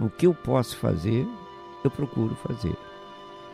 O 0.00 0.10
que 0.10 0.26
eu 0.26 0.34
posso 0.34 0.76
fazer, 0.76 1.24
eu 1.84 1.90
procuro 1.90 2.34
fazer. 2.34 2.76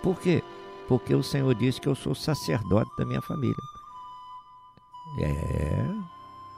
Por 0.03 0.19
quê? 0.19 0.43
Porque 0.89 1.15
o 1.15 1.23
Senhor 1.23 1.55
disse 1.55 1.79
que 1.79 1.87
eu 1.87 1.95
sou 1.95 2.15
sacerdote 2.15 2.91
da 2.97 3.05
minha 3.05 3.21
família. 3.21 3.55
É, 5.19 5.85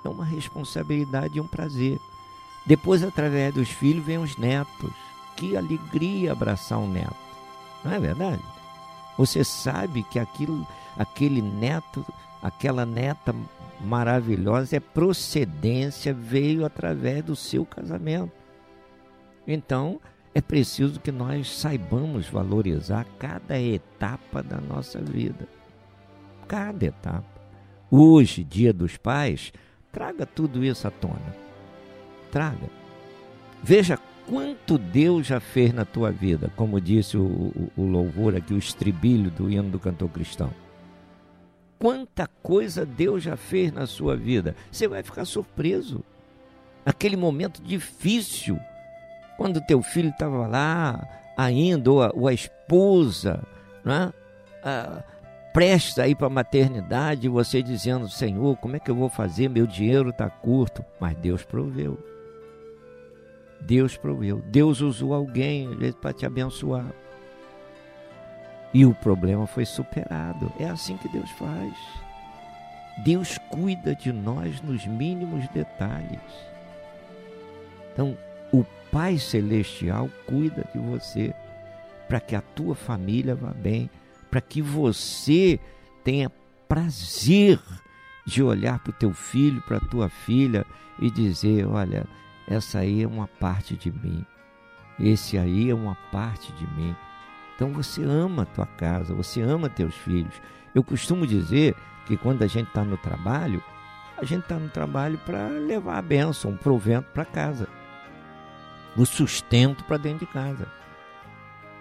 é 0.05 0.09
uma 0.09 0.25
responsabilidade 0.25 1.37
e 1.37 1.41
um 1.41 1.49
prazer. 1.49 1.99
Depois, 2.65 3.03
através 3.03 3.53
dos 3.53 3.71
filhos, 3.71 4.05
vem 4.05 4.19
os 4.19 4.37
netos. 4.37 4.93
Que 5.37 5.57
alegria 5.57 6.31
abraçar 6.31 6.79
um 6.79 6.89
neto. 6.89 7.17
Não 7.85 7.93
é 7.93 7.99
verdade? 7.99 8.43
Você 9.17 9.43
sabe 9.43 10.05
que 10.05 10.21
aquilo, 10.21 10.65
aquele 10.97 11.43
neto, 11.43 12.07
aquela 12.43 12.85
neta 12.87 13.35
maravilhosa 13.81 14.77
é 14.77 14.81
procedência, 14.81 16.13
veio 16.13 16.65
através 16.65 17.25
do 17.25 17.37
seu 17.37 17.65
casamento. 17.65 18.33
Então, 19.47 20.01
é 20.35 20.41
preciso 20.41 21.01
que 21.01 21.11
nós 21.11 21.51
saibamos 21.51 22.29
valorizar 22.29 23.07
cada 23.19 23.59
etapa 23.59 24.43
da 24.43 24.61
nossa 24.61 25.01
vida. 25.01 25.49
Cada 26.47 26.87
etapa. 26.87 27.27
Hoje, 27.91 28.45
dia 28.45 28.73
dos 28.73 28.97
pais, 28.97 29.53
traga 29.91 30.27
tudo 30.27 30.65
isso 30.65 30.87
à 30.87 30.91
tona. 30.91 31.35
Traga. 32.31 32.69
Veja 33.63 33.99
quanto 34.29 34.77
Deus 34.77 35.27
já 35.27 35.41
fez 35.41 35.73
na 35.73 35.85
tua 35.85 36.13
vida, 36.13 36.53
como 36.55 36.81
disse 36.81 37.17
o, 37.17 37.23
o, 37.25 37.73
o 37.77 37.83
louvor 37.85 38.37
aqui, 38.37 38.53
o 38.53 38.59
estribilho 38.59 39.31
do 39.31 39.51
hino 39.51 39.71
do 39.71 39.79
cantor 39.79 40.11
cristão. 40.11 40.53
Quanta 41.79 42.29
coisa 42.43 42.85
Deus 42.85 43.23
já 43.23 43.37
fez 43.37 43.73
na 43.73 43.87
sua 43.87 44.17
vida. 44.17 44.57
Você 44.71 44.89
vai 44.89 45.03
ficar 45.03 45.25
surpreso. 45.25 46.03
Aquele 46.85 47.17
momento 47.17 47.63
difícil, 47.63 48.59
quando 49.37 49.61
teu 49.61 49.83
filho 49.83 50.11
estava 50.11 50.47
lá 50.47 51.07
ainda, 51.37 51.91
ou 51.91 52.03
a, 52.03 52.11
ou 52.15 52.27
a 52.27 52.33
esposa, 52.33 53.43
né? 53.85 54.13
Ah, 54.65 55.03
prestes 55.53 55.99
a 55.99 56.09
ir 56.09 56.15
para 56.15 56.27
a 56.27 56.31
maternidade, 56.31 57.29
você 57.29 57.63
dizendo, 57.63 58.09
Senhor, 58.09 58.57
como 58.57 58.77
é 58.77 58.81
que 58.81 58.91
eu 58.91 58.95
vou 58.95 59.09
fazer? 59.09 59.49
Meu 59.49 59.67
dinheiro 59.67 60.11
está 60.11 60.29
curto. 60.29 60.85
Mas 61.01 61.17
Deus 61.17 61.45
proveu. 61.45 61.99
Deus 63.61 63.97
proveu. 63.97 64.43
Deus 64.47 64.81
usou 64.81 65.15
alguém, 65.15 65.69
para 66.01 66.13
te 66.13 66.25
abençoar. 66.27 66.87
E 68.73 68.85
o 68.85 68.95
problema 68.95 69.47
foi 69.47 69.65
superado. 69.65 70.53
É 70.59 70.69
assim 70.69 70.97
que 70.97 71.09
Deus 71.09 71.31
faz. 71.33 71.75
Deus 72.99 73.39
cuida 73.49 73.95
de 73.95 74.13
nós 74.13 74.61
nos 74.61 74.87
mínimos 74.87 75.49
detalhes. 75.49 76.21
Então, 77.93 78.17
o 78.53 78.65
Pai 78.91 79.19
Celestial 79.19 80.09
cuida 80.27 80.65
de 80.73 80.79
você 80.79 81.35
para 82.09 82.21
que 82.21 82.35
a 82.35 82.41
tua 82.41 82.75
família 82.75 83.35
vá 83.35 83.53
bem, 83.53 83.91
para 84.31 84.41
que 84.41 84.63
você 84.63 85.61
tenha 86.03 86.31
prazer 86.69 87.61
de 88.27 88.43
olhar 88.43 88.79
para 88.79 88.91
o 88.91 88.95
teu 88.95 89.13
filho, 89.13 89.63
para 89.63 89.79
a 89.79 89.89
tua 89.89 90.09
filha 90.09 90.65
e 90.99 91.11
dizer: 91.11 91.67
olha, 91.67 92.07
essa 92.49 92.81
aí 92.81 93.03
é 93.03 93.07
uma 93.07 93.27
parte 93.27 93.77
de 93.77 93.91
mim, 93.91 94.25
esse 94.99 95.39
aí 95.39 95.71
é 95.71 95.75
uma 95.75 95.95
parte 96.11 96.53
de 96.53 96.67
mim. 96.75 96.95
Então 97.59 97.73
você 97.73 98.05
ama 98.05 98.43
a 98.43 98.47
tua 98.47 98.67
casa, 98.67 99.13
você 99.13 99.43
ama 99.43 99.69
teus 99.69 99.93
filhos. 99.93 100.41
Eu 100.73 100.85
costumo 100.85 101.27
dizer 101.27 101.75
que 102.07 102.17
quando 102.17 102.45
a 102.45 102.47
gente 102.47 102.69
está 102.69 102.85
no 102.85 102.97
trabalho, 102.97 103.61
a 104.17 104.25
gente 104.25 104.43
está 104.43 104.55
no 104.61 104.69
trabalho 104.69 105.19
para 105.27 105.49
levar 105.49 105.99
a 105.99 106.03
bênção, 106.03 106.53
um 106.53 106.57
provento 106.57 107.09
para 107.13 107.25
casa, 107.25 107.67
o 108.97 109.05
sustento 109.05 109.83
para 109.83 109.97
dentro 109.97 110.25
de 110.25 110.33
casa. 110.33 110.69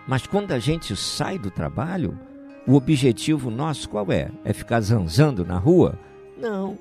Mas 0.08 0.26
quando 0.26 0.52
a 0.52 0.58
gente 0.58 0.96
sai 0.96 1.38
do 1.38 1.52
trabalho, 1.52 2.18
o 2.66 2.74
objetivo 2.74 3.52
nosso 3.52 3.88
qual 3.88 4.12
é? 4.12 4.32
É 4.44 4.54
ficar 4.54 4.82
zanzando 4.82 5.46
na 5.46 5.60
rua? 5.60 5.94
Não. 6.40 6.76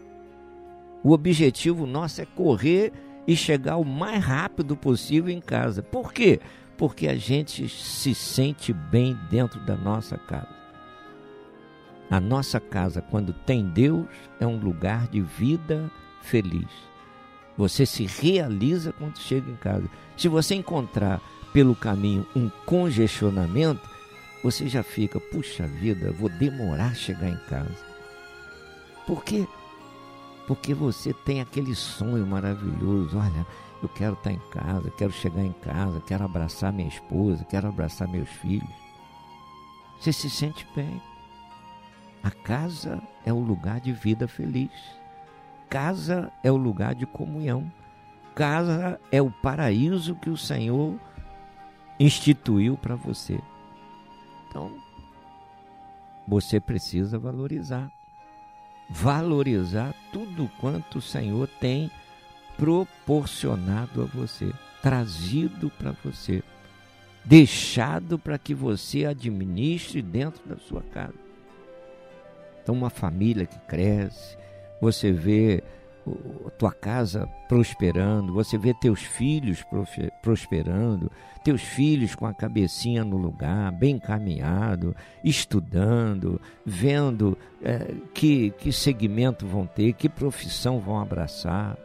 O 1.04 1.12
objetivo 1.12 1.84
nosso 1.84 2.22
é 2.22 2.24
correr 2.24 2.94
e 3.26 3.36
chegar 3.36 3.76
o 3.76 3.84
mais 3.84 4.24
rápido 4.24 4.74
possível 4.74 5.30
em 5.30 5.40
casa. 5.40 5.82
Por 5.82 6.14
quê? 6.14 6.40
Porque 6.76 7.08
a 7.08 7.16
gente 7.16 7.68
se 7.68 8.14
sente 8.14 8.72
bem 8.72 9.18
dentro 9.30 9.58
da 9.60 9.76
nossa 9.76 10.18
casa. 10.18 10.54
A 12.10 12.20
nossa 12.20 12.60
casa, 12.60 13.02
quando 13.02 13.32
tem 13.32 13.66
Deus, 13.66 14.06
é 14.38 14.46
um 14.46 14.58
lugar 14.58 15.08
de 15.08 15.20
vida 15.20 15.90
feliz. 16.22 16.68
Você 17.56 17.86
se 17.86 18.04
realiza 18.04 18.92
quando 18.92 19.18
chega 19.18 19.50
em 19.50 19.56
casa. 19.56 19.88
Se 20.16 20.28
você 20.28 20.54
encontrar 20.54 21.20
pelo 21.52 21.74
caminho 21.74 22.26
um 22.36 22.50
congestionamento, 22.66 23.88
você 24.42 24.68
já 24.68 24.82
fica, 24.82 25.18
puxa 25.18 25.66
vida, 25.66 26.12
vou 26.12 26.28
demorar 26.28 26.88
a 26.88 26.94
chegar 26.94 27.28
em 27.28 27.40
casa. 27.48 27.84
Por 29.06 29.24
quê? 29.24 29.46
Porque 30.46 30.74
você 30.74 31.12
tem 31.12 31.40
aquele 31.40 31.74
sonho 31.74 32.26
maravilhoso. 32.26 33.16
Olha, 33.18 33.46
eu 33.86 33.88
quero 33.88 34.14
estar 34.14 34.32
em 34.32 34.40
casa, 34.50 34.90
quero 34.90 35.12
chegar 35.12 35.42
em 35.42 35.52
casa, 35.52 36.00
quero 36.00 36.24
abraçar 36.24 36.72
minha 36.72 36.88
esposa, 36.88 37.44
quero 37.44 37.68
abraçar 37.68 38.08
meus 38.08 38.28
filhos. 38.28 38.68
Você 39.98 40.12
se 40.12 40.28
sente 40.28 40.66
bem. 40.74 41.00
A 42.22 42.30
casa 42.30 43.00
é 43.24 43.32
o 43.32 43.38
lugar 43.38 43.80
de 43.80 43.92
vida 43.92 44.26
feliz. 44.26 44.72
Casa 45.68 46.32
é 46.42 46.50
o 46.50 46.56
lugar 46.56 46.94
de 46.94 47.06
comunhão. 47.06 47.70
Casa 48.34 49.00
é 49.12 49.22
o 49.22 49.30
paraíso 49.30 50.16
que 50.16 50.28
o 50.28 50.36
Senhor 50.36 50.98
instituiu 51.98 52.76
para 52.76 52.96
você. 52.96 53.40
Então, 54.48 54.70
você 56.26 56.58
precisa 56.58 57.18
valorizar. 57.18 57.90
Valorizar 58.90 59.94
tudo 60.12 60.50
quanto 60.60 60.98
o 60.98 61.02
Senhor 61.02 61.48
tem 61.60 61.90
proporcionado 62.56 64.02
a 64.02 64.04
você, 64.06 64.52
trazido 64.82 65.70
para 65.70 65.92
você, 66.04 66.42
deixado 67.24 68.18
para 68.18 68.38
que 68.38 68.54
você 68.54 69.04
administre 69.04 70.00
dentro 70.00 70.48
da 70.48 70.56
sua 70.56 70.82
casa. 70.82 71.14
Então, 72.62 72.74
uma 72.74 72.90
família 72.90 73.46
que 73.46 73.58
cresce, 73.60 74.36
você 74.80 75.12
vê 75.12 75.62
a 76.46 76.50
tua 76.50 76.72
casa 76.72 77.28
prosperando, 77.48 78.32
você 78.32 78.56
vê 78.56 78.72
teus 78.72 79.02
filhos 79.02 79.64
prosperando, 80.22 81.10
teus 81.42 81.62
filhos 81.62 82.14
com 82.14 82.26
a 82.26 82.34
cabecinha 82.34 83.04
no 83.04 83.16
lugar, 83.16 83.72
bem 83.72 83.96
encaminhado, 83.96 84.94
estudando, 85.24 86.40
vendo 86.64 87.36
é, 87.62 87.92
que, 88.14 88.50
que 88.52 88.72
segmento 88.72 89.46
vão 89.46 89.66
ter, 89.66 89.92
que 89.92 90.08
profissão 90.08 90.78
vão 90.80 91.00
abraçar, 91.00 91.76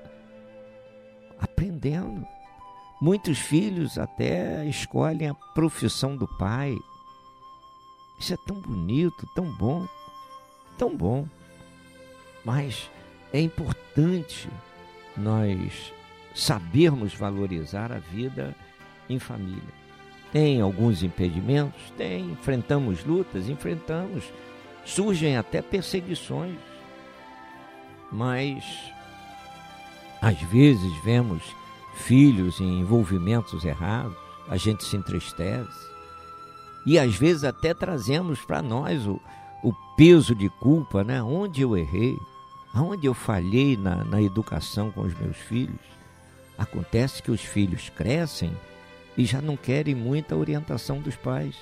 aprendendo. 1.42 2.26
Muitos 3.02 3.40
filhos 3.40 3.98
até 3.98 4.66
escolhem 4.66 5.30
a 5.30 5.34
profissão 5.34 6.16
do 6.16 6.28
pai. 6.38 6.78
Isso 8.20 8.34
é 8.34 8.38
tão 8.46 8.62
bonito, 8.62 9.28
tão 9.34 9.46
bom 9.58 9.88
tão 10.82 10.98
bom. 10.98 11.28
Mas 12.44 12.90
é 13.32 13.40
importante 13.40 14.50
nós 15.16 15.94
sabermos 16.34 17.14
valorizar 17.14 17.92
a 17.92 18.00
vida 18.00 18.56
em 19.08 19.20
família. 19.20 19.82
Tem 20.32 20.60
alguns 20.60 21.04
impedimentos? 21.04 21.80
Tem. 21.96 22.32
Enfrentamos 22.32 23.06
lutas? 23.06 23.48
Enfrentamos. 23.48 24.24
Surgem 24.84 25.38
até 25.38 25.62
perseguições. 25.62 26.58
Mas, 28.12 28.64
às 30.22 30.40
vezes, 30.40 30.94
vemos 31.04 31.42
filhos 31.96 32.62
em 32.62 32.80
envolvimentos 32.80 33.66
errados, 33.66 34.16
a 34.48 34.56
gente 34.56 34.84
se 34.84 34.96
entristece. 34.96 35.90
E 36.86 37.00
às 37.00 37.16
vezes 37.16 37.44
até 37.44 37.74
trazemos 37.74 38.40
para 38.42 38.62
nós 38.62 39.06
o, 39.08 39.20
o 39.64 39.74
peso 39.96 40.36
de 40.36 40.50
culpa, 40.50 41.04
né? 41.04 41.22
Onde 41.22 41.62
eu 41.62 41.76
errei, 41.76 42.18
aonde 42.74 43.08
eu 43.08 43.14
falhei 43.14 43.76
na, 43.76 44.04
na 44.04 44.22
educação 44.22 44.92
com 44.92 45.02
os 45.02 45.14
meus 45.18 45.38
filhos. 45.38 45.80
Acontece 46.58 47.24
que 47.24 47.32
os 47.32 47.42
filhos 47.42 47.90
crescem 47.90 48.56
e 49.18 49.26
já 49.26 49.42
não 49.42 49.58
querem 49.58 49.96
muita 49.96 50.36
orientação 50.36 51.00
dos 51.00 51.16
pais. 51.16 51.56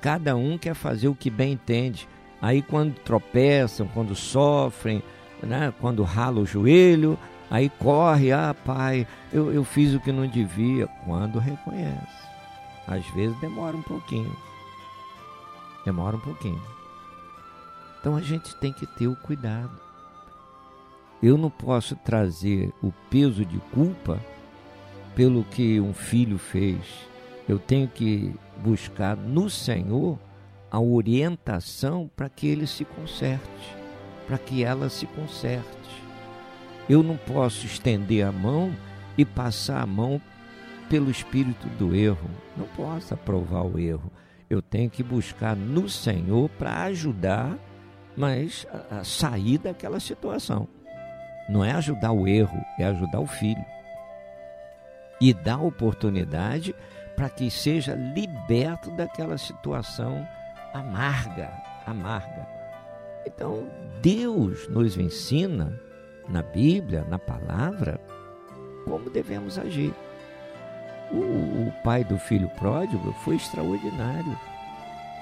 Cada 0.00 0.34
um 0.36 0.56
quer 0.56 0.74
fazer 0.74 1.08
o 1.08 1.14
que 1.14 1.30
bem 1.30 1.52
entende. 1.52 2.08
Aí 2.40 2.62
quando 2.62 2.94
tropeçam, 2.94 3.86
quando 3.88 4.14
sofrem, 4.14 5.02
né? 5.42 5.72
quando 5.80 6.02
rala 6.02 6.40
o 6.40 6.46
joelho, 6.46 7.18
aí 7.52 7.68
corre, 7.68 8.32
ah 8.32 8.54
pai, 8.64 9.06
eu, 9.30 9.52
eu 9.52 9.62
fiz 9.62 9.92
o 9.94 10.00
que 10.00 10.10
não 10.10 10.26
devia. 10.26 10.86
Quando 11.04 11.38
reconhece. 11.38 12.22
Às 12.86 13.06
vezes 13.08 13.38
demora 13.40 13.76
um 13.76 13.82
pouquinho. 13.82 14.34
Demora 15.84 16.16
um 16.16 16.20
pouquinho. 16.20 16.62
Então 18.00 18.16
a 18.16 18.22
gente 18.22 18.56
tem 18.56 18.72
que 18.72 18.86
ter 18.86 19.06
o 19.06 19.14
cuidado. 19.14 19.78
Eu 21.22 21.36
não 21.36 21.50
posso 21.50 21.94
trazer 21.94 22.72
o 22.82 22.90
peso 23.10 23.44
de 23.44 23.58
culpa 23.72 24.18
pelo 25.14 25.44
que 25.44 25.78
um 25.78 25.92
filho 25.92 26.38
fez. 26.38 26.80
Eu 27.46 27.58
tenho 27.58 27.86
que 27.86 28.34
buscar 28.64 29.14
no 29.14 29.50
Senhor 29.50 30.18
a 30.70 30.80
orientação 30.80 32.10
para 32.16 32.30
que 32.30 32.46
ele 32.46 32.66
se 32.66 32.82
conserte, 32.84 33.76
para 34.26 34.38
que 34.38 34.64
ela 34.64 34.88
se 34.88 35.06
conserte. 35.06 35.81
Eu 36.88 37.02
não 37.02 37.16
posso 37.16 37.66
estender 37.66 38.26
a 38.26 38.32
mão 38.32 38.74
e 39.16 39.24
passar 39.24 39.82
a 39.82 39.86
mão 39.86 40.20
pelo 40.88 41.10
espírito 41.10 41.66
do 41.78 41.94
erro. 41.94 42.28
Não 42.56 42.66
posso 42.68 43.14
aprovar 43.14 43.64
o 43.64 43.78
erro. 43.78 44.10
Eu 44.50 44.60
tenho 44.60 44.90
que 44.90 45.02
buscar 45.02 45.56
no 45.56 45.88
Senhor 45.88 46.48
para 46.50 46.82
ajudar 46.84 47.56
mas 48.16 48.66
a, 48.90 49.04
sair 49.04 49.58
daquela 49.58 50.00
situação. 50.00 50.68
Não 51.48 51.64
é 51.64 51.72
ajudar 51.72 52.12
o 52.12 52.26
erro, 52.26 52.58
é 52.78 52.84
ajudar 52.84 53.20
o 53.20 53.26
filho. 53.26 53.64
E 55.20 55.32
dar 55.32 55.60
oportunidade 55.60 56.74
para 57.16 57.28
que 57.28 57.50
seja 57.50 57.94
liberto 57.94 58.90
daquela 58.92 59.38
situação 59.38 60.26
amarga, 60.72 61.50
amarga. 61.86 62.46
Então, 63.26 63.68
Deus 64.00 64.68
nos 64.68 64.96
ensina 64.96 65.78
na 66.32 66.42
Bíblia, 66.42 67.04
na 67.08 67.18
palavra, 67.18 68.00
como 68.86 69.10
devemos 69.10 69.58
agir. 69.58 69.92
O, 71.10 71.16
o 71.18 71.72
pai 71.84 72.02
do 72.02 72.18
filho 72.18 72.48
pródigo 72.58 73.12
foi 73.22 73.36
extraordinário. 73.36 74.36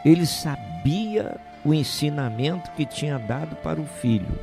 Ele 0.05 0.25
sabia 0.25 1.37
o 1.65 1.75
ensinamento 1.75 2.71
que 2.73 2.87
tinha 2.87 3.19
dado 3.19 3.57
para 3.57 3.81
o 3.81 3.85
filho. 3.85 4.39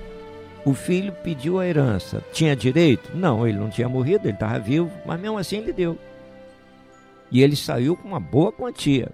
O 0.66 0.74
filho 0.74 1.14
pediu 1.14 1.58
a 1.58 1.66
herança. 1.66 2.22
Tinha 2.34 2.54
direito? 2.54 3.16
Não, 3.16 3.48
ele 3.48 3.58
não 3.58 3.70
tinha 3.70 3.88
morrido, 3.88 4.28
ele 4.28 4.34
estava 4.34 4.60
vivo, 4.60 4.92
mas 5.06 5.20
mesmo 5.20 5.38
assim 5.38 5.58
ele 5.58 5.72
deu. 5.72 5.98
E 7.32 7.42
ele 7.42 7.56
saiu 7.56 7.96
com 7.96 8.10
uma 8.10 8.20
boa 8.20 8.52
quantia. 8.52 9.10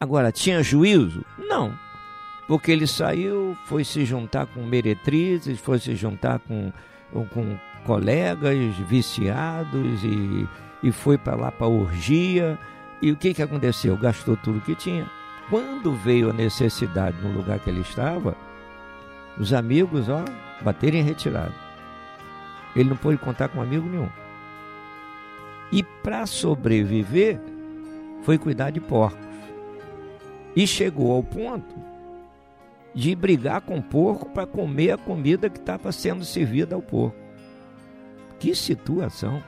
Agora, 0.00 0.32
tinha 0.32 0.62
juízo? 0.62 1.24
Não. 1.38 1.72
Porque 2.52 2.70
ele 2.70 2.86
saiu, 2.86 3.56
foi 3.64 3.82
se 3.82 4.04
juntar 4.04 4.44
com 4.44 4.62
meretrizes, 4.62 5.58
foi 5.58 5.78
se 5.78 5.96
juntar 5.96 6.38
com, 6.40 6.70
com 7.32 7.58
colegas 7.86 8.76
viciados 8.86 10.04
e, 10.04 10.46
e 10.82 10.92
foi 10.92 11.16
para 11.16 11.34
lá 11.34 11.50
para 11.50 11.66
orgia. 11.66 12.58
E 13.00 13.10
o 13.10 13.16
que, 13.16 13.32
que 13.32 13.40
aconteceu? 13.40 13.96
Gastou 13.96 14.36
tudo 14.36 14.60
que 14.60 14.74
tinha. 14.74 15.10
Quando 15.48 15.94
veio 15.94 16.28
a 16.28 16.34
necessidade 16.34 17.16
no 17.22 17.32
lugar 17.32 17.58
que 17.58 17.70
ele 17.70 17.80
estava, 17.80 18.36
os 19.38 19.54
amigos, 19.54 20.10
ó, 20.10 20.22
bateram 20.60 20.98
em 20.98 21.02
retirada. 21.02 21.54
Ele 22.76 22.90
não 22.90 22.98
pôde 22.98 23.16
contar 23.16 23.48
com 23.48 23.62
amigo 23.62 23.88
nenhum. 23.88 24.10
E 25.72 25.82
para 25.82 26.26
sobreviver, 26.26 27.40
foi 28.20 28.36
cuidar 28.36 28.68
de 28.68 28.78
porcos. 28.78 29.26
E 30.54 30.66
chegou 30.66 31.12
ao 31.12 31.22
ponto 31.22 31.91
de 32.94 33.14
brigar 33.14 33.60
com 33.62 33.78
o 33.78 33.82
porco 33.82 34.28
para 34.30 34.46
comer 34.46 34.92
a 34.92 34.98
comida 34.98 35.48
que 35.48 35.58
estava 35.58 35.90
sendo 35.92 36.24
servida 36.24 36.74
ao 36.74 36.82
porco. 36.82 37.16
Que 38.38 38.54
situação! 38.54 39.42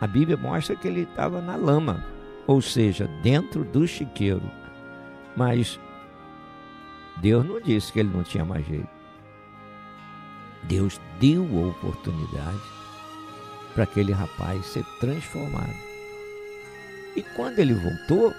A 0.00 0.06
Bíblia 0.06 0.36
mostra 0.36 0.76
que 0.76 0.88
ele 0.88 1.02
estava 1.02 1.40
na 1.40 1.56
lama, 1.56 2.04
ou 2.46 2.60
seja, 2.60 3.08
dentro 3.22 3.64
do 3.64 3.86
chiqueiro. 3.86 4.50
Mas 5.36 5.78
Deus 7.18 7.44
não 7.46 7.60
disse 7.60 7.92
que 7.92 8.00
ele 8.00 8.10
não 8.12 8.22
tinha 8.22 8.44
mais 8.44 8.66
jeito. 8.66 8.88
Deus 10.64 11.00
deu 11.20 11.44
a 11.44 11.68
oportunidade 11.68 12.60
para 13.74 13.84
aquele 13.84 14.12
rapaz 14.12 14.66
ser 14.66 14.84
transformado. 15.00 15.74
E 17.16 17.22
quando 17.22 17.58
ele 17.58 17.74
voltou, 17.74 18.34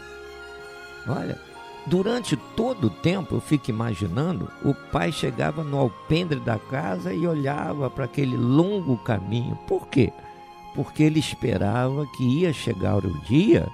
olha, 1.07 1.39
durante 1.87 2.35
todo 2.35 2.87
o 2.87 2.89
tempo 2.89 3.35
eu 3.35 3.41
fico 3.41 3.69
imaginando, 3.69 4.51
o 4.63 4.73
pai 4.73 5.11
chegava 5.11 5.63
no 5.63 5.77
alpendre 5.77 6.39
da 6.39 6.57
casa 6.57 7.13
e 7.13 7.27
olhava 7.27 7.89
para 7.89 8.05
aquele 8.05 8.35
longo 8.35 8.97
caminho. 8.97 9.55
Por 9.67 9.87
quê? 9.87 10.11
Porque 10.73 11.03
ele 11.03 11.19
esperava 11.19 12.05
que 12.17 12.41
ia 12.41 12.51
chegar 12.51 13.05
o 13.05 13.19
dia 13.21 13.67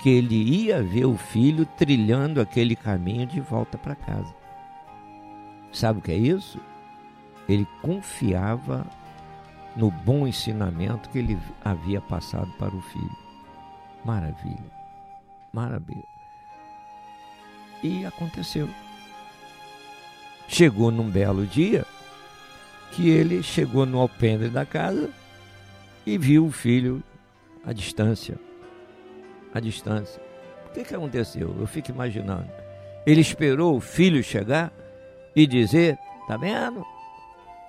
que 0.00 0.08
ele 0.08 0.36
ia 0.36 0.82
ver 0.82 1.06
o 1.06 1.16
filho 1.16 1.66
trilhando 1.76 2.40
aquele 2.40 2.76
caminho 2.76 3.26
de 3.26 3.40
volta 3.40 3.76
para 3.76 3.96
casa. 3.96 4.32
Sabe 5.72 5.98
o 5.98 6.02
que 6.02 6.12
é 6.12 6.16
isso? 6.16 6.60
Ele 7.48 7.66
confiava 7.82 8.86
no 9.74 9.90
bom 9.90 10.26
ensinamento 10.26 11.08
que 11.10 11.18
ele 11.18 11.38
havia 11.64 12.00
passado 12.00 12.50
para 12.58 12.74
o 12.74 12.80
filho. 12.80 13.16
Maravilha, 14.04 14.70
maravilha. 15.52 16.17
E 17.82 18.04
aconteceu. 18.04 18.68
Chegou 20.48 20.90
num 20.90 21.08
belo 21.08 21.46
dia 21.46 21.84
que 22.92 23.08
ele 23.08 23.42
chegou 23.42 23.84
no 23.84 23.98
alpendre 23.98 24.48
da 24.48 24.64
casa 24.64 25.10
e 26.06 26.16
viu 26.16 26.46
o 26.46 26.50
filho 26.50 27.02
à 27.64 27.72
distância. 27.72 28.36
À 29.54 29.60
distância. 29.60 30.20
O 30.66 30.72
que, 30.72 30.84
que 30.84 30.94
aconteceu? 30.94 31.54
Eu 31.58 31.66
fico 31.66 31.90
imaginando. 31.90 32.48
Ele 33.06 33.20
esperou 33.20 33.76
o 33.76 33.80
filho 33.80 34.22
chegar 34.22 34.72
e 35.34 35.46
dizer: 35.46 35.98
Tá 36.26 36.36
vendo? 36.36 36.84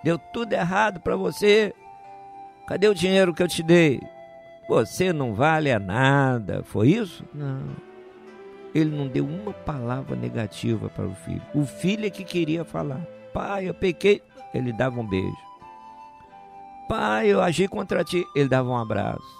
Deu 0.04 0.18
tudo 0.18 0.54
errado 0.54 1.00
para 1.00 1.16
você. 1.16 1.74
Cadê 2.68 2.88
o 2.88 2.96
dinheiro 2.96 3.34
que 3.34 3.44
eu 3.44 3.48
te 3.48 3.64
dei? 3.64 4.00
Você 4.68 5.12
não 5.12 5.34
vale 5.34 5.72
a 5.72 5.80
nada. 5.80 6.62
Foi 6.64 6.90
isso? 6.90 7.26
Não. 7.34 7.89
Ele 8.74 8.96
não 8.96 9.08
deu 9.08 9.26
uma 9.26 9.52
palavra 9.52 10.16
negativa 10.16 10.90
para 10.90 11.08
o 11.08 11.16
filho. 11.16 11.42
O 11.54 11.66
filho 11.66 12.06
é 12.06 12.10
que 12.10 12.24
queria 12.24 12.64
falar. 12.64 13.02
Pai, 13.34 13.68
eu 13.68 13.74
pequei. 13.74 14.22
Ele 14.54 14.72
dava 14.72 15.00
um 15.00 15.08
beijo. 15.08 15.36
Pai, 16.88 17.28
eu 17.28 17.42
agi 17.42 17.68
contra 17.68 18.04
ti. 18.04 18.26
Ele 18.36 18.50
dava 18.50 18.70
um 18.70 18.78
abraço. 18.78 19.40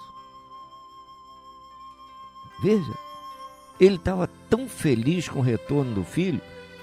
Veja, 2.62 2.94
ele 3.80 3.96
estava 3.96 4.28
tão 4.48 4.68
feliz 4.68 5.28
com 5.28 5.38
o 5.38 5.42
retorno 5.42 5.94
do 5.94 6.04
filho 6.04 6.40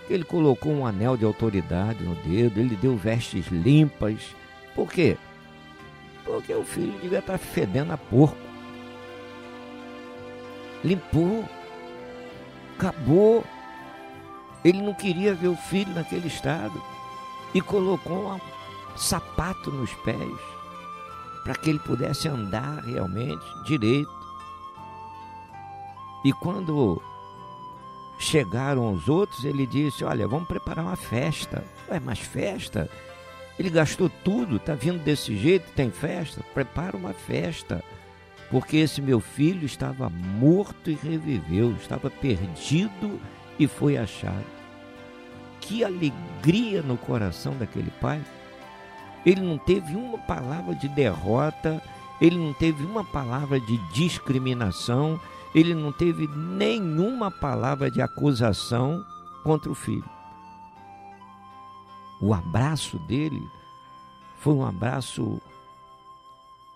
que 0.07 0.13
ele 0.13 0.23
colocou 0.23 0.71
um 0.71 0.85
anel 0.85 1.17
de 1.17 1.25
autoridade 1.25 2.03
no 2.03 2.15
dedo, 2.15 2.59
ele 2.59 2.75
deu 2.75 2.95
vestes 2.95 3.47
limpas. 3.47 4.35
Por 4.73 4.89
quê? 4.89 5.17
Porque 6.23 6.53
o 6.53 6.63
filho 6.63 6.97
devia 7.01 7.19
estar 7.19 7.37
fedendo 7.37 7.91
a 7.91 7.97
porco. 7.97 8.37
Limpou. 10.83 11.43
Acabou. 12.77 13.43
Ele 14.63 14.81
não 14.81 14.93
queria 14.93 15.33
ver 15.33 15.47
o 15.47 15.55
filho 15.55 15.93
naquele 15.93 16.27
estado. 16.27 16.81
E 17.53 17.61
colocou 17.61 18.33
um 18.33 18.39
sapato 18.95 19.71
nos 19.71 19.93
pés 19.95 20.37
para 21.43 21.55
que 21.55 21.69
ele 21.69 21.79
pudesse 21.79 22.27
andar 22.27 22.83
realmente 22.83 23.45
direito. 23.65 24.11
E 26.25 26.33
quando 26.33 27.01
chegaram 28.19 28.93
os 28.93 29.07
outros, 29.07 29.45
ele 29.45 29.65
disse: 29.65 30.03
Olha, 30.03 30.27
vamos 30.27 30.47
preparar 30.47 30.83
uma 30.83 30.97
festa. 30.97 31.63
Ué, 31.89 32.01
mas 32.01 32.19
festa? 32.19 32.89
Ele 33.57 33.69
gastou 33.69 34.09
tudo, 34.09 34.57
está 34.57 34.75
vindo 34.75 35.03
desse 35.03 35.35
jeito, 35.35 35.71
tem 35.71 35.89
festa? 35.89 36.43
Prepara 36.53 36.97
uma 36.97 37.13
festa. 37.13 37.83
Porque 38.49 38.77
esse 38.77 39.01
meu 39.01 39.19
filho 39.19 39.65
estava 39.65 40.09
morto 40.09 40.89
e 40.89 40.93
reviveu, 40.93 41.71
estava 41.73 42.09
perdido 42.09 43.19
e 43.59 43.67
foi 43.67 43.97
achado. 43.97 44.45
Que 45.59 45.83
alegria 45.83 46.81
no 46.81 46.97
coração 46.97 47.55
daquele 47.57 47.91
pai. 47.99 48.21
Ele 49.25 49.41
não 49.41 49.57
teve 49.57 49.95
uma 49.95 50.17
palavra 50.19 50.73
de 50.75 50.87
derrota, 50.87 51.81
ele 52.21 52.37
não 52.37 52.53
teve 52.53 52.83
uma 52.85 53.03
palavra 53.03 53.59
de 53.59 53.77
discriminação, 53.91 55.19
ele 55.53 55.73
não 55.73 55.91
teve 55.91 56.27
nenhuma 56.27 57.29
palavra 57.29 57.91
de 57.91 58.01
acusação 58.01 59.03
contra 59.43 59.69
o 59.69 59.75
filho. 59.75 60.09
O 62.21 62.33
abraço 62.33 62.97
dele 62.99 63.41
foi 64.39 64.53
um 64.53 64.65
abraço 64.65 65.41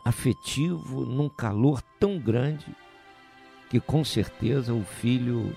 afetivo, 0.04 1.06
num 1.06 1.30
calor 1.30 1.82
tão 1.99 2.20
grande, 2.20 2.66
que 3.70 3.80
com 3.80 4.04
certeza 4.04 4.74
o 4.74 4.84
filho 4.84 5.56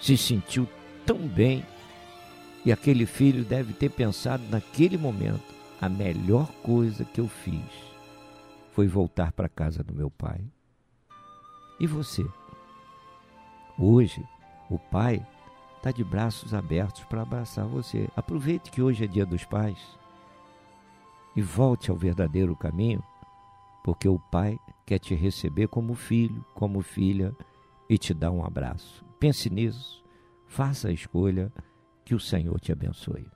se 0.00 0.16
sentiu 0.16 0.68
tão 1.04 1.18
bem. 1.18 1.64
E 2.64 2.72
aquele 2.72 3.06
filho 3.06 3.44
deve 3.44 3.72
ter 3.72 3.90
pensado 3.90 4.42
naquele 4.50 4.96
momento: 4.96 5.54
a 5.80 5.88
melhor 5.88 6.46
coisa 6.62 7.04
que 7.04 7.20
eu 7.20 7.28
fiz 7.28 7.64
foi 8.72 8.86
voltar 8.86 9.32
para 9.32 9.46
a 9.46 9.50
casa 9.50 9.82
do 9.82 9.94
meu 9.94 10.10
pai. 10.10 10.40
E 11.78 11.86
você? 11.86 12.26
Hoje, 13.78 14.22
o 14.68 14.78
pai 14.78 15.26
está 15.78 15.90
de 15.90 16.04
braços 16.04 16.52
abertos 16.52 17.02
para 17.04 17.22
abraçar 17.22 17.66
você. 17.66 18.06
Aproveite 18.14 18.70
que 18.70 18.82
hoje 18.82 19.04
é 19.04 19.06
dia 19.06 19.24
dos 19.24 19.44
pais 19.44 19.78
e 21.34 21.40
volte 21.40 21.90
ao 21.90 21.96
verdadeiro 21.96 22.54
caminho, 22.54 23.02
porque 23.84 24.08
o 24.08 24.18
pai 24.18 24.58
quer 24.86 24.98
te 24.98 25.14
receber 25.14 25.68
como 25.68 25.94
filho, 25.94 26.44
como 26.54 26.82
filha 26.82 27.34
e 27.88 27.96
te 27.96 28.12
dar 28.14 28.30
um 28.30 28.44
abraço. 28.44 29.04
Pense 29.18 29.50
nisso, 29.50 30.04
faça 30.46 30.88
a 30.88 30.92
escolha, 30.92 31.52
que 32.04 32.14
o 32.14 32.20
Senhor 32.20 32.58
te 32.60 32.72
abençoe. 32.72 33.26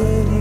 Os 0.00 0.39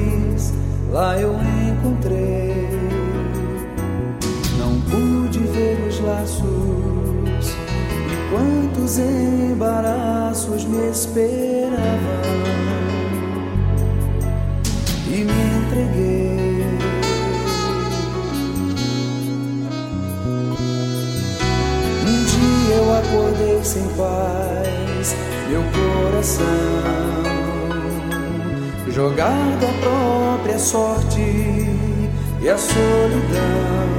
e 32.42 32.50
à 32.50 32.58
solidão. 32.58 33.90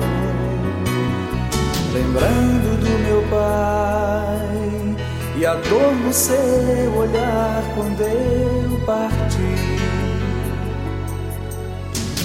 Lembrando 1.93 2.81
do 2.81 2.99
meu 3.07 3.23
pai 3.29 4.97
e 5.37 5.47
a 5.47 5.55
dor 5.55 5.93
no 6.05 6.13
seu 6.13 6.95
olhar 6.97 7.63
quando 7.75 8.01
eu 8.01 8.81
parti. 8.87 9.81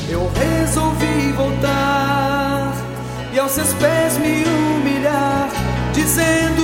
Eu 0.10 0.32
resolvi 0.36 1.32
voltar 1.34 2.74
e 3.34 3.40
ao 3.40 3.50
seus 3.50 3.74
pés 3.74 4.18
me 4.18 4.44
humilhar, 4.44 5.50
dizendo: 5.94 6.55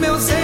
meus 0.00 0.30
erros 0.30 0.39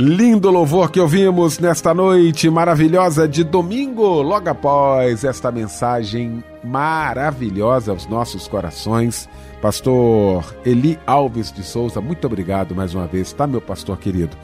Lindo 0.00 0.48
louvor 0.48 0.92
que 0.92 1.00
ouvimos 1.00 1.58
nesta 1.58 1.92
noite 1.92 2.48
maravilhosa 2.48 3.26
de 3.26 3.42
domingo, 3.42 4.22
logo 4.22 4.48
após 4.48 5.24
esta 5.24 5.50
mensagem 5.50 6.40
maravilhosa 6.62 7.90
aos 7.90 8.06
nossos 8.06 8.46
corações. 8.46 9.28
Pastor 9.60 10.54
Eli 10.64 10.96
Alves 11.04 11.50
de 11.50 11.64
Souza, 11.64 12.00
muito 12.00 12.28
obrigado 12.28 12.76
mais 12.76 12.94
uma 12.94 13.08
vez, 13.08 13.32
tá, 13.32 13.44
meu 13.44 13.60
pastor 13.60 13.98
querido? 13.98 14.36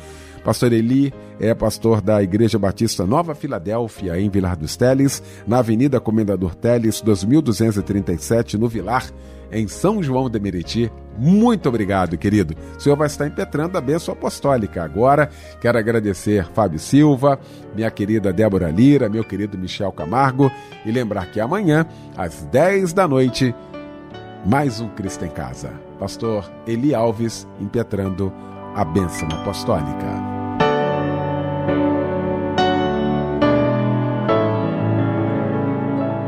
Pastor 0.43 0.73
Eli 0.73 1.15
é 1.39 1.55
pastor 1.55 2.01
da 2.01 2.21
Igreja 2.21 2.59
Batista 2.59 3.07
Nova 3.07 3.33
Filadélfia, 3.33 4.21
em 4.21 4.29
Vilar 4.29 4.57
dos 4.57 4.75
Teles, 4.75 5.23
na 5.47 5.59
Avenida 5.59 6.01
Comendador 6.01 6.57
Teles, 6.57 7.01
2237, 7.01 8.59
no 8.59 8.69
Vilar, 8.69 9.07
em 9.51 9.69
São 9.69 10.03
João 10.03 10.29
de 10.29 10.39
Meriti. 10.39 10.91
Muito 11.17 11.69
obrigado, 11.69 12.19
querido. 12.19 12.55
O 12.77 12.81
senhor 12.81 12.97
vai 12.97 13.07
estar 13.07 13.27
impetrando 13.27 13.79
a 13.79 13.81
bênção 13.81 14.13
apostólica. 14.13 14.83
Agora, 14.83 15.31
quero 15.61 15.79
agradecer 15.79 16.47
Fábio 16.53 16.79
Silva, 16.79 17.39
minha 17.75 17.91
querida 17.91 18.33
Débora 18.33 18.71
Lira, 18.71 19.09
meu 19.09 19.23
querido 19.23 19.57
Michel 19.57 19.93
Camargo 19.93 20.51
e 20.85 20.91
lembrar 20.91 21.27
que 21.27 21.41
amanhã, 21.41 21.87
às 22.17 22.43
10 22.47 22.93
da 22.93 23.07
noite, 23.07 23.55
mais 24.45 24.81
um 24.81 24.89
Cristo 24.89 25.25
em 25.25 25.31
Casa. 25.31 25.73
Pastor 25.99 26.51
Eli 26.67 26.95
Alves 26.95 27.47
impetrando 27.61 28.33
a 28.75 28.85
bênção 28.85 29.29
apostólica. 29.29 30.34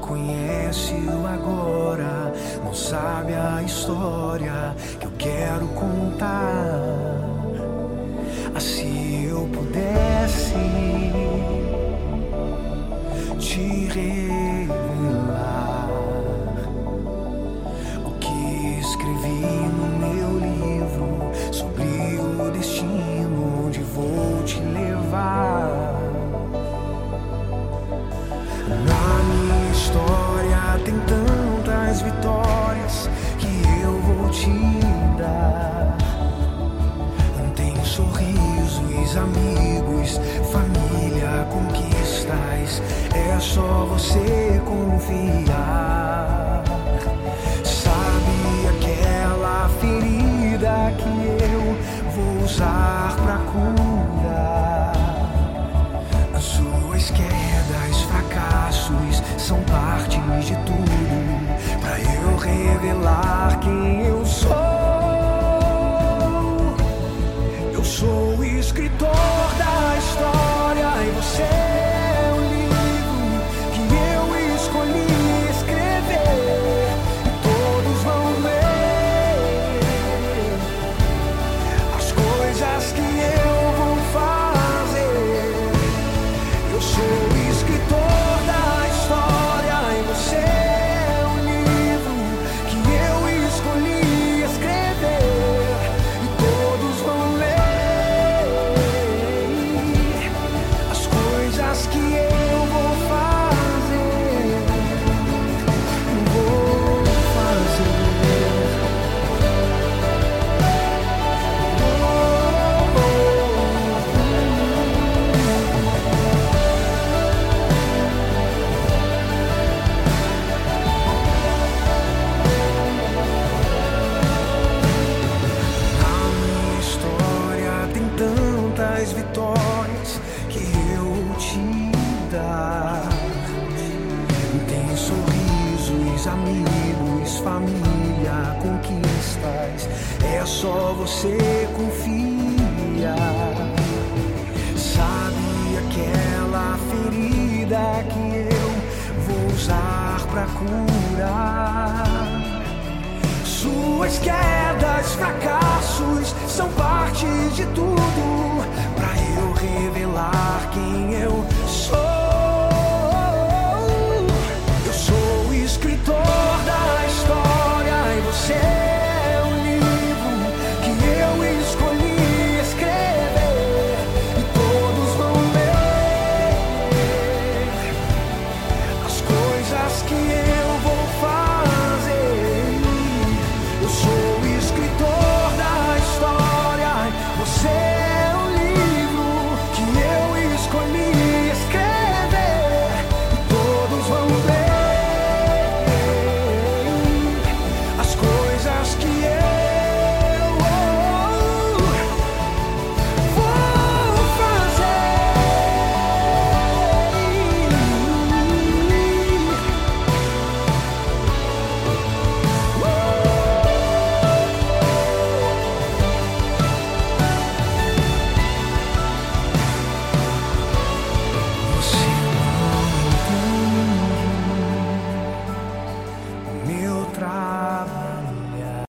conhece 0.00 0.94
o 0.94 1.26
agora, 1.26 2.32
não 2.64 2.74
sabe 2.74 3.34
a 3.34 3.62
história 3.62 4.74
que 4.98 5.06
eu 5.06 5.12
quero 5.18 5.66
contar. 5.68 6.87
você 44.08 44.60
confiar. 44.64 46.62
Sabe 47.62 48.68
aquela 48.70 49.68
ferida 49.80 50.94
que 50.96 51.44
eu 51.44 51.76
vou 52.16 52.44
usar 52.44 53.14
pra 53.22 53.36
curar? 53.52 54.92
As 56.34 56.42
suas 56.42 57.10
quedas, 57.10 58.02
fracassos 58.08 59.22
são 59.36 59.60
parte 59.64 60.18
de 60.40 60.56
tudo 60.64 61.80
pra 61.80 61.98
eu 62.00 62.36
revelar. 62.36 63.47